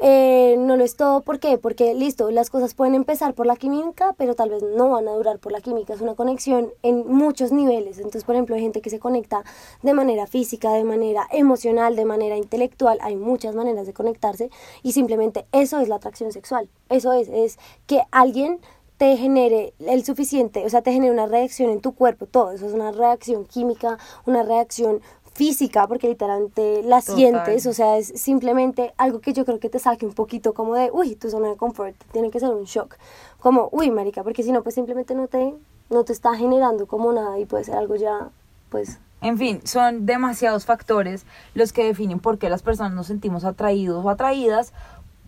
Eh, 0.00 0.54
no 0.58 0.76
lo 0.76 0.84
es 0.84 0.94
todo, 0.94 1.22
¿por 1.22 1.40
qué? 1.40 1.58
Porque 1.58 1.92
listo, 1.94 2.30
las 2.30 2.50
cosas 2.50 2.74
pueden 2.74 2.94
empezar 2.94 3.34
por 3.34 3.46
la 3.46 3.56
química, 3.56 4.14
pero 4.16 4.34
tal 4.34 4.50
vez 4.50 4.62
no 4.62 4.90
van 4.90 5.08
a 5.08 5.12
durar 5.12 5.38
por 5.40 5.50
la 5.50 5.60
química, 5.60 5.92
es 5.92 6.00
una 6.00 6.14
conexión 6.14 6.70
en 6.82 7.08
muchos 7.08 7.50
niveles. 7.50 7.98
Entonces, 7.98 8.22
por 8.22 8.36
ejemplo, 8.36 8.54
hay 8.54 8.62
gente 8.62 8.80
que 8.80 8.90
se 8.90 9.00
conecta 9.00 9.42
de 9.82 9.94
manera 9.94 10.26
física, 10.26 10.72
de 10.72 10.84
manera 10.84 11.26
emocional, 11.32 11.96
de 11.96 12.04
manera 12.04 12.36
intelectual, 12.36 12.98
hay 13.02 13.16
muchas 13.16 13.56
maneras 13.56 13.86
de 13.86 13.92
conectarse 13.92 14.50
y 14.84 14.92
simplemente 14.92 15.46
eso 15.50 15.80
es 15.80 15.88
la 15.88 15.96
atracción 15.96 16.30
sexual. 16.30 16.68
Eso 16.88 17.12
es, 17.12 17.28
es 17.28 17.58
que 17.86 18.02
alguien 18.12 18.60
te 18.98 19.16
genere 19.16 19.74
el 19.78 20.04
suficiente, 20.04 20.66
o 20.66 20.68
sea, 20.68 20.82
te 20.82 20.92
genere 20.92 21.12
una 21.12 21.26
reacción 21.26 21.70
en 21.70 21.80
tu 21.80 21.94
cuerpo, 21.94 22.26
todo 22.26 22.50
eso 22.50 22.66
es 22.66 22.72
una 22.72 22.90
reacción 22.90 23.46
química, 23.46 23.96
una 24.26 24.42
reacción 24.42 25.00
física, 25.38 25.86
porque 25.86 26.08
literalmente 26.08 26.82
la 26.82 27.00
sientes, 27.00 27.64
o 27.66 27.72
sea, 27.72 27.96
es 27.96 28.08
simplemente 28.08 28.92
algo 28.96 29.20
que 29.20 29.32
yo 29.32 29.44
creo 29.44 29.60
que 29.60 29.70
te 29.70 29.78
saque 29.78 30.04
un 30.04 30.12
poquito 30.12 30.52
como 30.52 30.74
de, 30.74 30.90
uy, 30.92 31.14
tu 31.14 31.30
zona 31.30 31.48
de 31.48 31.56
confort, 31.56 31.94
tiene 32.10 32.32
que 32.32 32.40
ser 32.40 32.50
un 32.50 32.64
shock, 32.64 32.96
como, 33.38 33.68
uy, 33.70 33.92
marica, 33.92 34.24
porque 34.24 34.42
si 34.42 34.50
no, 34.50 34.64
pues 34.64 34.74
simplemente 34.74 35.14
no 35.14 35.28
te, 35.28 35.54
no 35.90 36.02
te 36.02 36.12
está 36.12 36.34
generando 36.34 36.88
como 36.88 37.12
nada 37.12 37.38
y 37.38 37.44
puede 37.46 37.62
ser 37.62 37.76
algo 37.76 37.94
ya, 37.94 38.30
pues... 38.68 38.98
En 39.20 39.38
fin, 39.38 39.60
son 39.64 40.06
demasiados 40.06 40.64
factores 40.64 41.24
los 41.54 41.72
que 41.72 41.84
definen 41.84 42.18
por 42.18 42.38
qué 42.38 42.50
las 42.50 42.62
personas 42.62 42.92
nos 42.92 43.06
sentimos 43.06 43.44
atraídos 43.44 44.04
o 44.04 44.10
atraídas, 44.10 44.72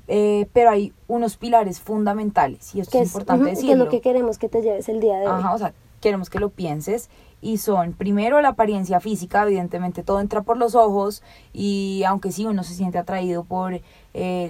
eh, 0.09 0.49
pero 0.53 0.71
hay 0.71 0.93
unos 1.07 1.37
pilares 1.37 1.81
fundamentales 1.81 2.75
y 2.75 2.81
esto 2.81 2.99
es, 2.99 3.07
importante 3.07 3.51
decirlo. 3.51 3.69
Que 3.69 3.73
es 3.73 3.79
lo 3.79 3.89
que 3.89 4.01
queremos 4.01 4.39
que 4.39 4.49
te 4.49 4.61
lleves 4.61 4.89
el 4.89 4.99
día 4.99 5.19
de 5.19 5.29
hoy. 5.29 5.33
Ajá, 5.33 5.55
o 5.55 5.59
sea, 5.59 5.73
queremos 6.01 6.31
que 6.31 6.41
lo 6.41 6.49
pienses 6.49 7.11
y 7.41 7.59
son 7.59 7.93
primero 7.93 8.41
la 8.41 8.51
apariencia 8.51 9.01
física, 9.01 9.43
evidentemente 9.43 10.03
todo 10.03 10.21
entra 10.21 10.43
por 10.43 10.57
los 10.57 10.75
ojos 10.75 11.23
y 11.53 12.03
aunque 12.07 12.33
sí 12.33 12.47
uno 12.47 12.63
se 12.65 12.75
siente 12.75 12.99
atraído 12.99 13.45
por 13.45 13.75
eh, 13.75 13.83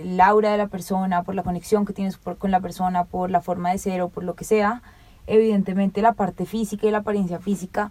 el 0.02 0.20
aura 0.20 0.52
de 0.52 0.58
la 0.58 0.66
persona, 0.66 1.22
por 1.22 1.34
la 1.34 1.42
conexión 1.42 1.84
que 1.84 1.92
tienes 1.92 2.16
con 2.16 2.50
la 2.50 2.60
persona, 2.60 3.04
por 3.04 3.30
la 3.30 3.40
forma 3.40 3.70
de 3.70 3.78
ser 3.78 4.02
o 4.02 4.08
por 4.08 4.24
lo 4.24 4.34
que 4.34 4.44
sea, 4.44 4.82
evidentemente 5.26 6.02
la 6.02 6.12
parte 6.12 6.46
física 6.46 6.86
y 6.86 6.90
la 6.90 6.98
apariencia 6.98 7.38
física, 7.38 7.90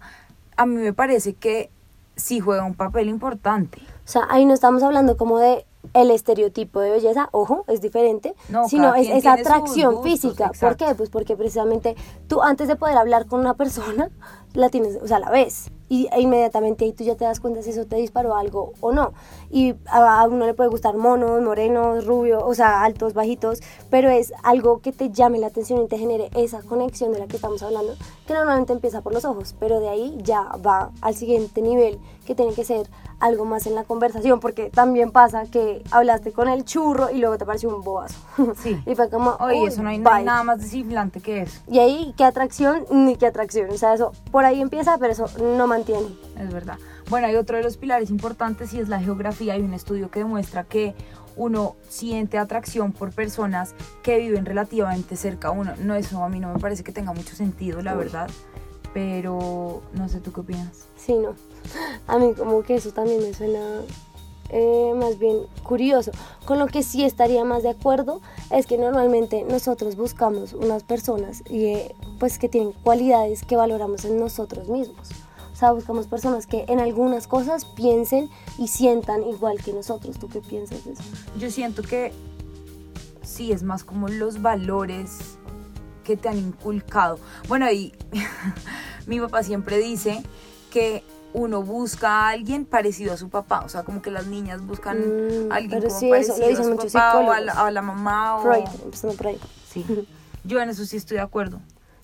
a 0.56 0.66
mí 0.66 0.76
me 0.76 0.92
parece 0.92 1.34
que 1.34 1.70
sí 2.16 2.40
juega 2.40 2.64
un 2.64 2.74
papel 2.74 3.08
importante. 3.08 3.78
O 4.04 4.08
sea, 4.12 4.26
ahí 4.28 4.44
no 4.44 4.52
estamos 4.52 4.82
hablando 4.82 5.16
como 5.16 5.38
de 5.38 5.64
el 5.94 6.10
estereotipo 6.10 6.80
de 6.80 6.90
belleza, 6.90 7.28
ojo, 7.32 7.64
es 7.66 7.80
diferente, 7.80 8.34
sino 8.68 8.94
es 8.94 9.08
esa 9.08 9.32
atracción 9.32 10.02
física. 10.02 10.52
¿Por 10.60 10.76
qué? 10.76 10.94
Pues 10.94 11.08
porque 11.08 11.36
precisamente 11.36 11.96
tú 12.28 12.42
antes 12.42 12.68
de 12.68 12.76
poder 12.76 12.96
hablar 12.96 13.26
con 13.26 13.40
una 13.40 13.54
persona, 13.54 14.10
la 14.54 14.68
tienes, 14.68 14.96
o 15.02 15.06
sea, 15.06 15.18
la 15.18 15.30
ves 15.30 15.70
y 15.90 16.08
inmediatamente 16.16 16.84
ahí 16.84 16.92
tú 16.92 17.02
ya 17.02 17.16
te 17.16 17.24
das 17.24 17.40
cuenta 17.40 17.62
si 17.62 17.70
eso 17.70 17.84
te 17.84 17.96
disparó 17.96 18.36
algo 18.36 18.72
o 18.80 18.92
no. 18.92 19.12
Y 19.50 19.74
a, 19.86 20.24
uno 20.28 20.46
le 20.46 20.54
puede 20.54 20.70
gustar 20.70 20.96
monos, 20.96 21.42
morenos, 21.42 22.06
rubios, 22.06 22.40
o 22.46 22.54
sea, 22.54 22.84
altos, 22.84 23.12
bajitos, 23.12 23.60
pero 23.90 24.08
es 24.08 24.32
algo 24.44 24.78
que 24.78 24.92
te 24.92 25.10
llame 25.10 25.38
la 25.38 25.48
atención 25.48 25.82
y 25.82 25.88
te 25.88 25.98
genere 25.98 26.30
esa 26.36 26.62
conexión 26.62 27.12
de 27.12 27.18
la 27.18 27.26
que 27.26 27.34
estamos 27.34 27.60
hablando, 27.64 27.96
que 28.24 28.34
normalmente 28.34 28.72
empieza 28.72 29.02
por 29.02 29.12
los 29.12 29.24
ojos, 29.24 29.56
pero 29.58 29.80
de 29.80 29.88
ahí 29.88 30.16
ya 30.22 30.42
va 30.64 30.92
al 31.00 31.16
siguiente 31.16 31.60
nivel, 31.60 31.98
que 32.24 32.36
tiene 32.36 32.54
que 32.54 32.64
ser 32.64 32.88
algo 33.18 33.44
más 33.44 33.66
en 33.66 33.74
la 33.74 33.84
conversación, 33.84 34.38
porque 34.40 34.70
también 34.70 35.10
pasa 35.10 35.44
que 35.44 35.82
hablaste 35.90 36.32
con 36.32 36.48
el 36.48 36.64
churro 36.64 37.10
y 37.10 37.18
luego 37.18 37.36
te 37.36 37.44
pareció 37.44 37.68
un 37.68 37.82
bobazo. 37.82 38.18
Sí. 38.62 38.80
y 38.86 38.94
fue 38.94 39.10
como, 39.10 39.36
oye, 39.40 39.66
eso 39.66 39.82
no 39.82 39.90
hay, 39.90 39.98
nada 39.98 40.42
más 40.42 40.60
desinflante 40.60 41.20
que 41.20 41.42
eso. 41.42 41.60
Y 41.68 41.80
ahí, 41.80 42.14
qué 42.16 42.24
atracción, 42.24 42.86
ni 42.90 43.16
qué 43.16 43.26
atracción. 43.26 43.70
O 43.70 43.76
sea, 43.76 43.94
eso 43.94 44.12
por 44.30 44.39
ahí 44.44 44.60
empieza, 44.60 44.98
pero 44.98 45.12
eso 45.12 45.26
no 45.56 45.66
mantiene. 45.66 46.06
Es 46.38 46.52
verdad. 46.52 46.78
Bueno, 47.08 47.26
hay 47.26 47.36
otro 47.36 47.56
de 47.56 47.62
los 47.62 47.76
pilares 47.76 48.10
importantes 48.10 48.72
y 48.74 48.80
es 48.80 48.88
la 48.88 49.00
geografía. 49.00 49.54
Hay 49.54 49.62
un 49.62 49.74
estudio 49.74 50.10
que 50.10 50.20
demuestra 50.20 50.64
que 50.64 50.94
uno 51.36 51.76
siente 51.88 52.38
atracción 52.38 52.92
por 52.92 53.12
personas 53.12 53.74
que 54.02 54.18
viven 54.18 54.44
relativamente 54.44 55.16
cerca 55.16 55.48
a 55.48 55.50
uno. 55.50 55.72
No, 55.78 55.94
eso 55.94 56.22
a 56.22 56.28
mí 56.28 56.40
no 56.40 56.52
me 56.52 56.60
parece 56.60 56.84
que 56.84 56.92
tenga 56.92 57.12
mucho 57.12 57.34
sentido, 57.34 57.82
la 57.82 57.94
verdad. 57.94 58.28
Pero 58.92 59.82
no 59.94 60.08
sé, 60.08 60.20
¿tú 60.20 60.32
qué 60.32 60.40
opinas? 60.40 60.86
Sí, 60.96 61.14
no. 61.14 61.34
A 62.06 62.18
mí 62.18 62.34
como 62.34 62.62
que 62.62 62.74
eso 62.74 62.92
también 62.92 63.22
me 63.22 63.32
suena 63.32 63.60
eh, 64.50 64.92
más 64.96 65.18
bien 65.18 65.38
curioso. 65.62 66.10
Con 66.44 66.58
lo 66.58 66.66
que 66.66 66.82
sí 66.82 67.04
estaría 67.04 67.44
más 67.44 67.62
de 67.62 67.70
acuerdo 67.70 68.20
es 68.50 68.66
que 68.66 68.78
normalmente 68.78 69.44
nosotros 69.48 69.96
buscamos 69.96 70.52
unas 70.52 70.82
personas 70.82 71.42
y, 71.48 71.66
eh, 71.66 71.94
pues 72.18 72.38
que 72.38 72.48
tienen 72.48 72.72
cualidades 72.72 73.44
que 73.44 73.56
valoramos 73.56 74.04
en 74.04 74.18
nosotros 74.18 74.68
mismos. 74.68 75.08
O 75.52 75.56
sea, 75.56 75.72
buscamos 75.72 76.06
personas 76.06 76.46
que 76.46 76.64
en 76.68 76.80
algunas 76.80 77.26
cosas 77.26 77.64
piensen 77.64 78.30
y 78.58 78.68
sientan 78.68 79.22
igual 79.24 79.62
que 79.62 79.72
nosotros. 79.72 80.18
¿Tú 80.18 80.28
qué 80.28 80.40
piensas 80.40 80.84
de 80.84 80.92
eso? 80.92 81.02
Yo 81.38 81.50
siento 81.50 81.82
que 81.82 82.12
sí, 83.22 83.52
es 83.52 83.62
más 83.62 83.84
como 83.84 84.08
los 84.08 84.42
valores 84.42 85.36
que 86.02 86.16
te 86.16 86.28
han 86.28 86.38
inculcado. 86.38 87.18
Bueno, 87.46 87.70
y 87.70 87.92
mi 89.06 89.20
papá 89.20 89.42
siempre 89.42 89.78
dice 89.78 90.22
que 90.70 91.04
uno 91.32 91.62
busca 91.62 92.08
a 92.08 92.28
alguien 92.30 92.64
parecido 92.64 93.12
a 93.12 93.16
su 93.16 93.28
papá, 93.28 93.62
o 93.64 93.68
sea, 93.68 93.82
como 93.82 94.02
que 94.02 94.10
las 94.10 94.26
niñas 94.26 94.60
buscan 94.66 94.98
mm, 94.98 95.52
a 95.52 95.56
alguien 95.56 95.82
como 95.82 96.10
parecido 96.10 96.60
a 96.60 96.64
su 96.64 96.76
papá 96.76 97.18
o 97.18 97.32
a 97.32 97.70
la, 97.70 97.82
mamá 97.82 98.36
o... 98.36 98.42
Freud, 98.42 99.16
por 99.16 99.26
ahí. 99.26 99.38
Sí, 99.68 99.84
yo 100.44 100.60
en 100.60 100.70
eso 100.70 100.84
sí 100.84 100.96
estoy 100.96 101.16
de 101.16 101.22
acuerdo. 101.22 101.60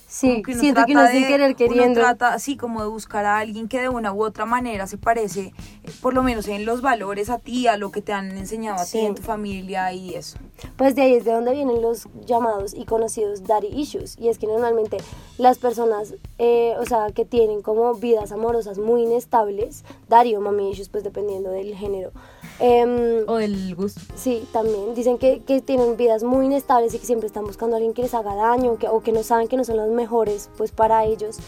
Sí, 0.09 0.43
siento 0.59 0.85
que 0.87 0.93
uno 0.93 1.09
sin 1.09 1.27
querer 1.27 1.57
queriendo. 1.57 1.85
Uno 1.85 1.95
trata 1.95 2.33
así 2.33 2.57
como 2.57 2.81
de 2.81 2.89
buscar 2.89 3.25
a 3.25 3.39
alguien 3.39 3.67
que 3.67 3.81
de 3.81 3.89
una 3.89 4.13
u 4.13 4.23
otra 4.23 4.47
manera 4.47 4.87
se 4.87 4.99
parece, 4.99 5.53
eh, 5.83 5.91
por 6.01 6.15
lo 6.15 6.23
menos 6.23 6.47
en 6.47 6.65
los 6.65 6.81
valores 6.81 7.29
a 7.29 7.41
ti, 7.41 7.67
a 7.67 7.77
lo 7.77 7.91
que 7.91 8.03
te 8.03 8.13
han 8.13 8.37
enseñado 8.39 8.81
a 8.81 8.87
ti 8.87 9.01
en 9.01 9.17
tu 9.17 9.23
familia 9.23 9.93
y 9.93 10.15
eso. 10.15 10.39
Pues 10.77 10.95
de 10.95 11.03
ahí 11.03 11.15
es 11.15 11.25
de 11.25 11.33
donde 11.33 11.53
vienen 11.53 11.83
los 11.83 12.07
llamados 12.25 12.73
y 12.73 12.85
conocidos 12.85 13.45
daddy 13.45 13.67
issues. 13.67 14.17
Y 14.19 14.29
es 14.29 14.39
que 14.39 14.47
normalmente 14.47 14.99
las 15.39 15.59
personas, 15.59 16.15
eh, 16.39 16.75
o 16.79 16.87
sea, 16.87 17.09
que 17.13 17.25
tienen 17.25 17.63
como 17.63 17.93
vidas 17.95 18.31
amorosas 18.31 18.79
muy 18.79 19.03
inestables, 19.03 19.85
daddy 20.09 20.37
o 20.37 20.41
mami 20.41 20.71
issues, 20.71 20.89
pues 20.89 21.03
dependiendo 21.03 21.51
del 21.51 21.75
género, 21.75 22.13
Em, 22.59 23.29
o 23.29 23.37
del 23.37 23.75
gusto. 23.75 24.01
Sí, 24.15 24.47
también. 24.53 24.95
Dicen 24.95 25.19
que, 25.19 25.43
que, 25.43 25.61
tienen 25.61 25.97
vidas 25.97 26.23
muy 26.23 26.47
inestables 26.47 26.95
y 26.95 26.99
que 26.99 27.07
siempre 27.07 27.27
están 27.27 27.45
buscando 27.45 27.77
a 27.77 27.79
alguien 27.79 27.93
que 27.93 28.03
les 28.03 28.15
haga 28.15 28.35
daño 28.35 28.79
que, 28.79 28.89
o 28.89 29.03
que 29.03 29.13
no 29.13 29.23
saben 29.23 29.49
que 29.49 29.57
no 29.57 29.65
son 29.65 29.77
los 29.77 29.91
mejores 29.91 30.51
pues 30.57 30.73
para 30.73 31.05
ellos. 31.05 31.39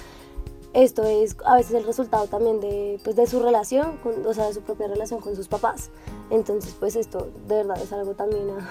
Esto 0.75 1.05
es 1.05 1.37
a 1.47 1.57
veces 1.57 1.73
el 1.73 1.85
resultado 1.85 2.27
también 2.27 2.61
de, 2.61 3.01
pues, 3.03 3.17
de 3.17 3.27
su 3.27 3.41
relación, 3.41 3.97
con, 3.99 4.25
o 4.27 4.35
sea, 4.35 4.47
de 4.47 4.55
su 4.55 4.61
propia 4.61 4.87
relación 4.87 5.21
con 5.21 5.35
sus 5.35 5.49
papás. 5.49 5.91
Entonces, 6.31 6.77
pues 6.79 6.95
esto 6.95 7.31
de 7.49 7.57
verdad 7.57 7.81
es 7.83 7.91
algo 7.93 8.15
también 8.15 8.51
a, 8.51 8.69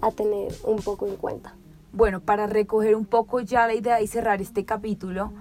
a 0.06 0.12
tener 0.12 0.54
un 0.64 0.76
poco 0.76 1.06
en 1.06 1.16
cuenta. 1.16 1.56
Bueno, 1.92 2.20
para 2.20 2.46
recoger 2.46 2.94
un 2.94 3.06
poco 3.06 3.40
ya 3.40 3.66
la 3.66 3.74
idea 3.74 4.00
y 4.00 4.06
cerrar 4.06 4.40
este 4.40 4.64
capítulo, 4.64 5.32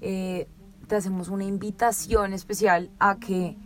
eh, 0.00 0.48
te 0.86 0.96
hacemos 0.96 1.28
una 1.28 1.44
invitación 1.44 2.32
especial 2.32 2.90
a 2.98 3.18
que 3.18 3.56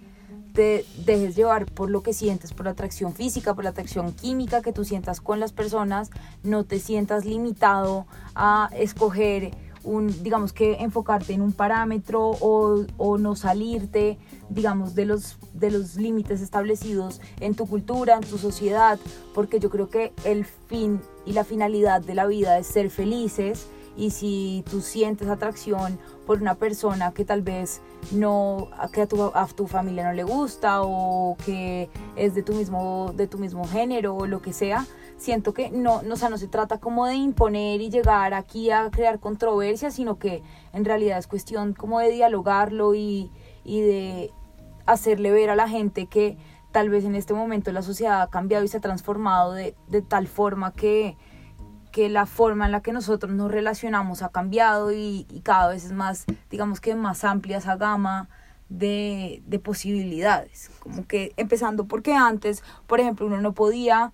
te 0.53 0.85
dejes 1.05 1.37
llevar 1.37 1.67
por 1.67 1.91
lo 1.91 2.03
que 2.03 2.13
sientes, 2.13 2.53
por 2.53 2.67
la 2.67 2.73
atracción 2.73 3.15
física, 3.15 3.55
por 3.55 3.65
la 3.65 3.71
atracción 3.71 4.13
química 4.13 4.63
que 4.63 4.73
tú 4.73 4.85
sientas 4.85 5.21
con 5.21 5.41
las 5.41 5.53
personas, 5.53 6.11
no 6.43 6.65
te 6.65 6.79
sientas 6.79 7.25
limitado 7.25 8.07
a 8.35 8.71
escoger 8.75 9.53
un, 9.83 10.23
digamos 10.23 10.53
que 10.53 10.75
enfocarte 10.75 11.33
en 11.33 11.41
un 11.41 11.53
parámetro 11.53 12.31
o, 12.41 12.85
o, 12.99 13.19
no 13.19 13.35
salirte, 13.35 14.19
digamos, 14.51 14.95
de 14.95 15.07
los, 15.07 15.39
de 15.55 15.71
los 15.71 15.97
límites 15.97 16.43
establecidos 16.43 17.21
en 17.41 17.55
tu 17.55 17.67
cultura, 17.67 18.17
en 18.17 18.21
tu 18.21 18.39
sociedad, 18.39 18.99
porque 19.35 19.59
yo 19.59 19.71
creo 19.71 19.89
que 19.89 20.13
el 20.25 20.45
fin 20.45 21.01
y 21.25 21.33
la 21.33 21.45
finalidad 21.45 22.03
de 22.03 22.15
la 22.15 22.27
vida 22.27 22.59
es 22.59 22.67
ser 22.67 22.91
felices 22.91 23.69
y 23.97 24.11
si 24.11 24.65
tú 24.71 24.81
sientes 24.81 25.29
atracción 25.29 25.99
por 26.31 26.40
una 26.40 26.55
persona 26.55 27.11
que 27.11 27.25
tal 27.25 27.43
vez 27.43 27.83
no 28.12 28.69
que 28.93 29.03
a 29.03 29.09
tu, 29.09 29.21
a 29.35 29.49
tu 29.49 29.66
familia 29.66 30.05
no 30.05 30.12
le 30.12 30.23
gusta 30.23 30.81
o 30.81 31.37
que 31.45 31.90
es 32.14 32.37
de 32.37 32.45
tu 32.45 32.55
mismo 32.55 33.12
de 33.16 33.27
tu 33.27 33.37
mismo 33.37 33.64
género 33.66 34.14
o 34.14 34.27
lo 34.29 34.40
que 34.40 34.53
sea 34.53 34.87
siento 35.16 35.53
que 35.53 35.73
no, 35.73 36.03
no, 36.03 36.14
no 36.14 36.38
se 36.38 36.47
trata 36.47 36.79
como 36.79 37.07
de 37.07 37.16
imponer 37.16 37.81
y 37.81 37.90
llegar 37.90 38.33
aquí 38.33 38.71
a 38.71 38.93
crear 38.93 39.19
controversia, 39.19 39.90
sino 39.90 40.21
que 40.21 40.45
en 40.73 40.85
realidad 40.85 41.19
es 41.19 41.27
cuestión 41.27 41.75
como 41.75 41.99
de 41.99 42.12
dialogarlo 42.12 42.95
y, 42.95 43.33
y 43.64 43.81
de 43.81 44.31
hacerle 44.87 45.33
ver 45.33 45.51
a 45.51 45.57
la 45.57 45.69
gente 45.69 46.07
que 46.07 46.38
tal 46.71 46.90
vez 46.90 47.05
en 47.05 47.16
este 47.16 47.35
momento 47.35 47.73
la 47.73 47.83
sociedad 47.83 48.23
ha 48.23 48.31
cambiado 48.31 48.62
y 48.62 48.69
se 48.69 48.77
ha 48.77 48.81
transformado 48.81 49.53
de, 49.53 49.75
de 49.88 50.01
tal 50.01 50.29
forma 50.29 50.73
que, 50.75 51.16
que 51.90 52.09
la 52.09 52.26
forma 52.26 52.66
en 52.66 52.72
la 52.72 52.83
que 52.83 52.92
nosotros 52.92 53.33
nos 53.33 53.50
relacionamos 53.50 54.22
ha 54.22 54.31
cambiado 54.31 54.92
y, 54.92 55.26
cada 55.42 55.68
vez 55.68 55.85
es 55.85 55.92
más, 55.92 56.24
digamos 56.50 56.81
que 56.81 56.94
más 56.94 57.24
amplia 57.24 57.59
esa 57.59 57.76
gama 57.76 58.29
de, 58.68 59.42
de, 59.46 59.59
posibilidades. 59.59 60.70
Como 60.81 61.07
que 61.07 61.33
empezando 61.37 61.87
porque 61.87 62.14
antes, 62.14 62.62
por 62.87 63.00
ejemplo, 63.00 63.26
uno 63.26 63.40
no 63.40 63.53
podía, 63.53 64.12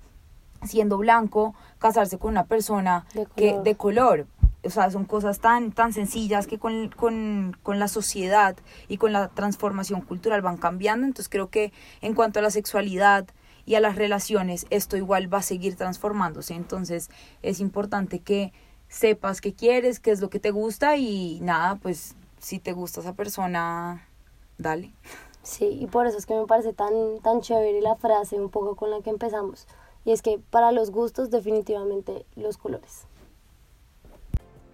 siendo 0.64 0.98
blanco, 0.98 1.54
casarse 1.78 2.18
con 2.18 2.30
una 2.30 2.44
persona 2.44 3.04
de 3.14 3.26
color. 3.26 3.34
Que, 3.36 3.58
de 3.62 3.74
color. 3.76 4.26
O 4.64 4.70
sea, 4.70 4.90
son 4.90 5.04
cosas 5.04 5.38
tan, 5.38 5.70
tan 5.72 5.92
sencillas 5.92 6.46
que 6.46 6.58
con, 6.58 6.88
con, 6.88 7.56
con 7.62 7.78
la 7.78 7.86
sociedad 7.86 8.56
y 8.88 8.96
con 8.96 9.12
la 9.12 9.28
transformación 9.28 10.00
cultural 10.00 10.42
van 10.42 10.56
cambiando. 10.56 11.06
Entonces 11.06 11.28
creo 11.28 11.50
que 11.50 11.72
en 12.00 12.14
cuanto 12.14 12.40
a 12.40 12.42
la 12.42 12.50
sexualidad, 12.50 13.26
y 13.66 13.74
a 13.74 13.81
las 13.81 13.96
relaciones, 13.96 14.66
esto 14.70 14.96
igual 14.96 15.33
va 15.33 15.38
a 15.38 15.42
seguir 15.42 15.76
transformándose. 15.76 16.55
Entonces 16.55 17.11
es 17.42 17.61
importante 17.61 18.20
que 18.20 18.52
sepas 18.88 19.40
qué 19.40 19.52
quieres, 19.52 20.00
qué 20.00 20.12
es 20.12 20.20
lo 20.20 20.31
que 20.31 20.40
te 20.40 20.52
gusta 20.52 20.96
y 20.96 21.40
nada, 21.42 21.74
pues 21.74 22.14
si 22.38 22.61
te 22.61 22.72
gusta 22.72 23.00
esa 23.00 23.12
persona, 23.14 24.09
dale. 24.57 24.94
Sí, 25.42 25.66
y 25.66 25.87
por 25.87 26.07
eso 26.07 26.16
es 26.16 26.26
que 26.26 26.35
me 26.35 26.46
parece 26.46 26.72
tan, 26.72 26.92
tan 27.22 27.40
chévere 27.40 27.81
la 27.81 27.96
frase 27.96 28.40
un 28.40 28.50
poco 28.50 28.76
con 28.76 28.90
la 28.90 29.00
que 29.02 29.11
empezamos. 29.11 29.66
Y 30.05 30.12
es 30.12 30.22
que 30.22 30.38
para 30.50 30.70
los 30.70 30.90
gustos 30.90 31.31
definitivamente 31.31 32.24
los 32.37 32.57
colores. 32.59 33.07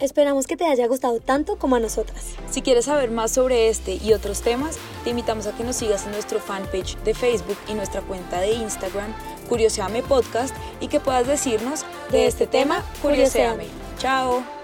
Esperamos 0.03 0.49
que 0.49 0.57
te 0.57 0.67
haya 0.67 0.89
gustado 0.89 1.21
tanto 1.21 1.59
como 1.59 1.77
a 1.77 1.81
nosotras. 1.81 2.35
Si 2.51 2.61
quieres 2.61 2.87
saber 2.87 3.13
más 3.13 3.31
sobre 3.31 3.69
este 3.69 4.01
y 4.03 4.13
otros 4.15 4.43
temas, 4.43 4.77
te 5.05 5.11
invitamos 5.11 5.47
a 5.47 5.53
que 5.53 5.63
nos 5.63 5.77
sigas 5.77 6.07
en 6.07 6.11
nuestro 6.11 6.41
fanpage 6.41 6.97
de 7.05 7.15
Facebook 7.15 7.57
y 7.69 7.75
nuestra 7.75 8.01
cuenta 8.01 8.41
de 8.41 8.53
Instagram, 8.53 9.15
Curioseame 9.49 10.03
Podcast, 10.03 10.57
y 10.81 10.89
que 10.89 10.99
puedas 10.99 11.29
decirnos 11.29 11.85
de, 12.11 12.27
este 12.27 12.49
tema, 12.49 12.85
Curioseame. 13.01 13.67
Chao. 13.99 14.62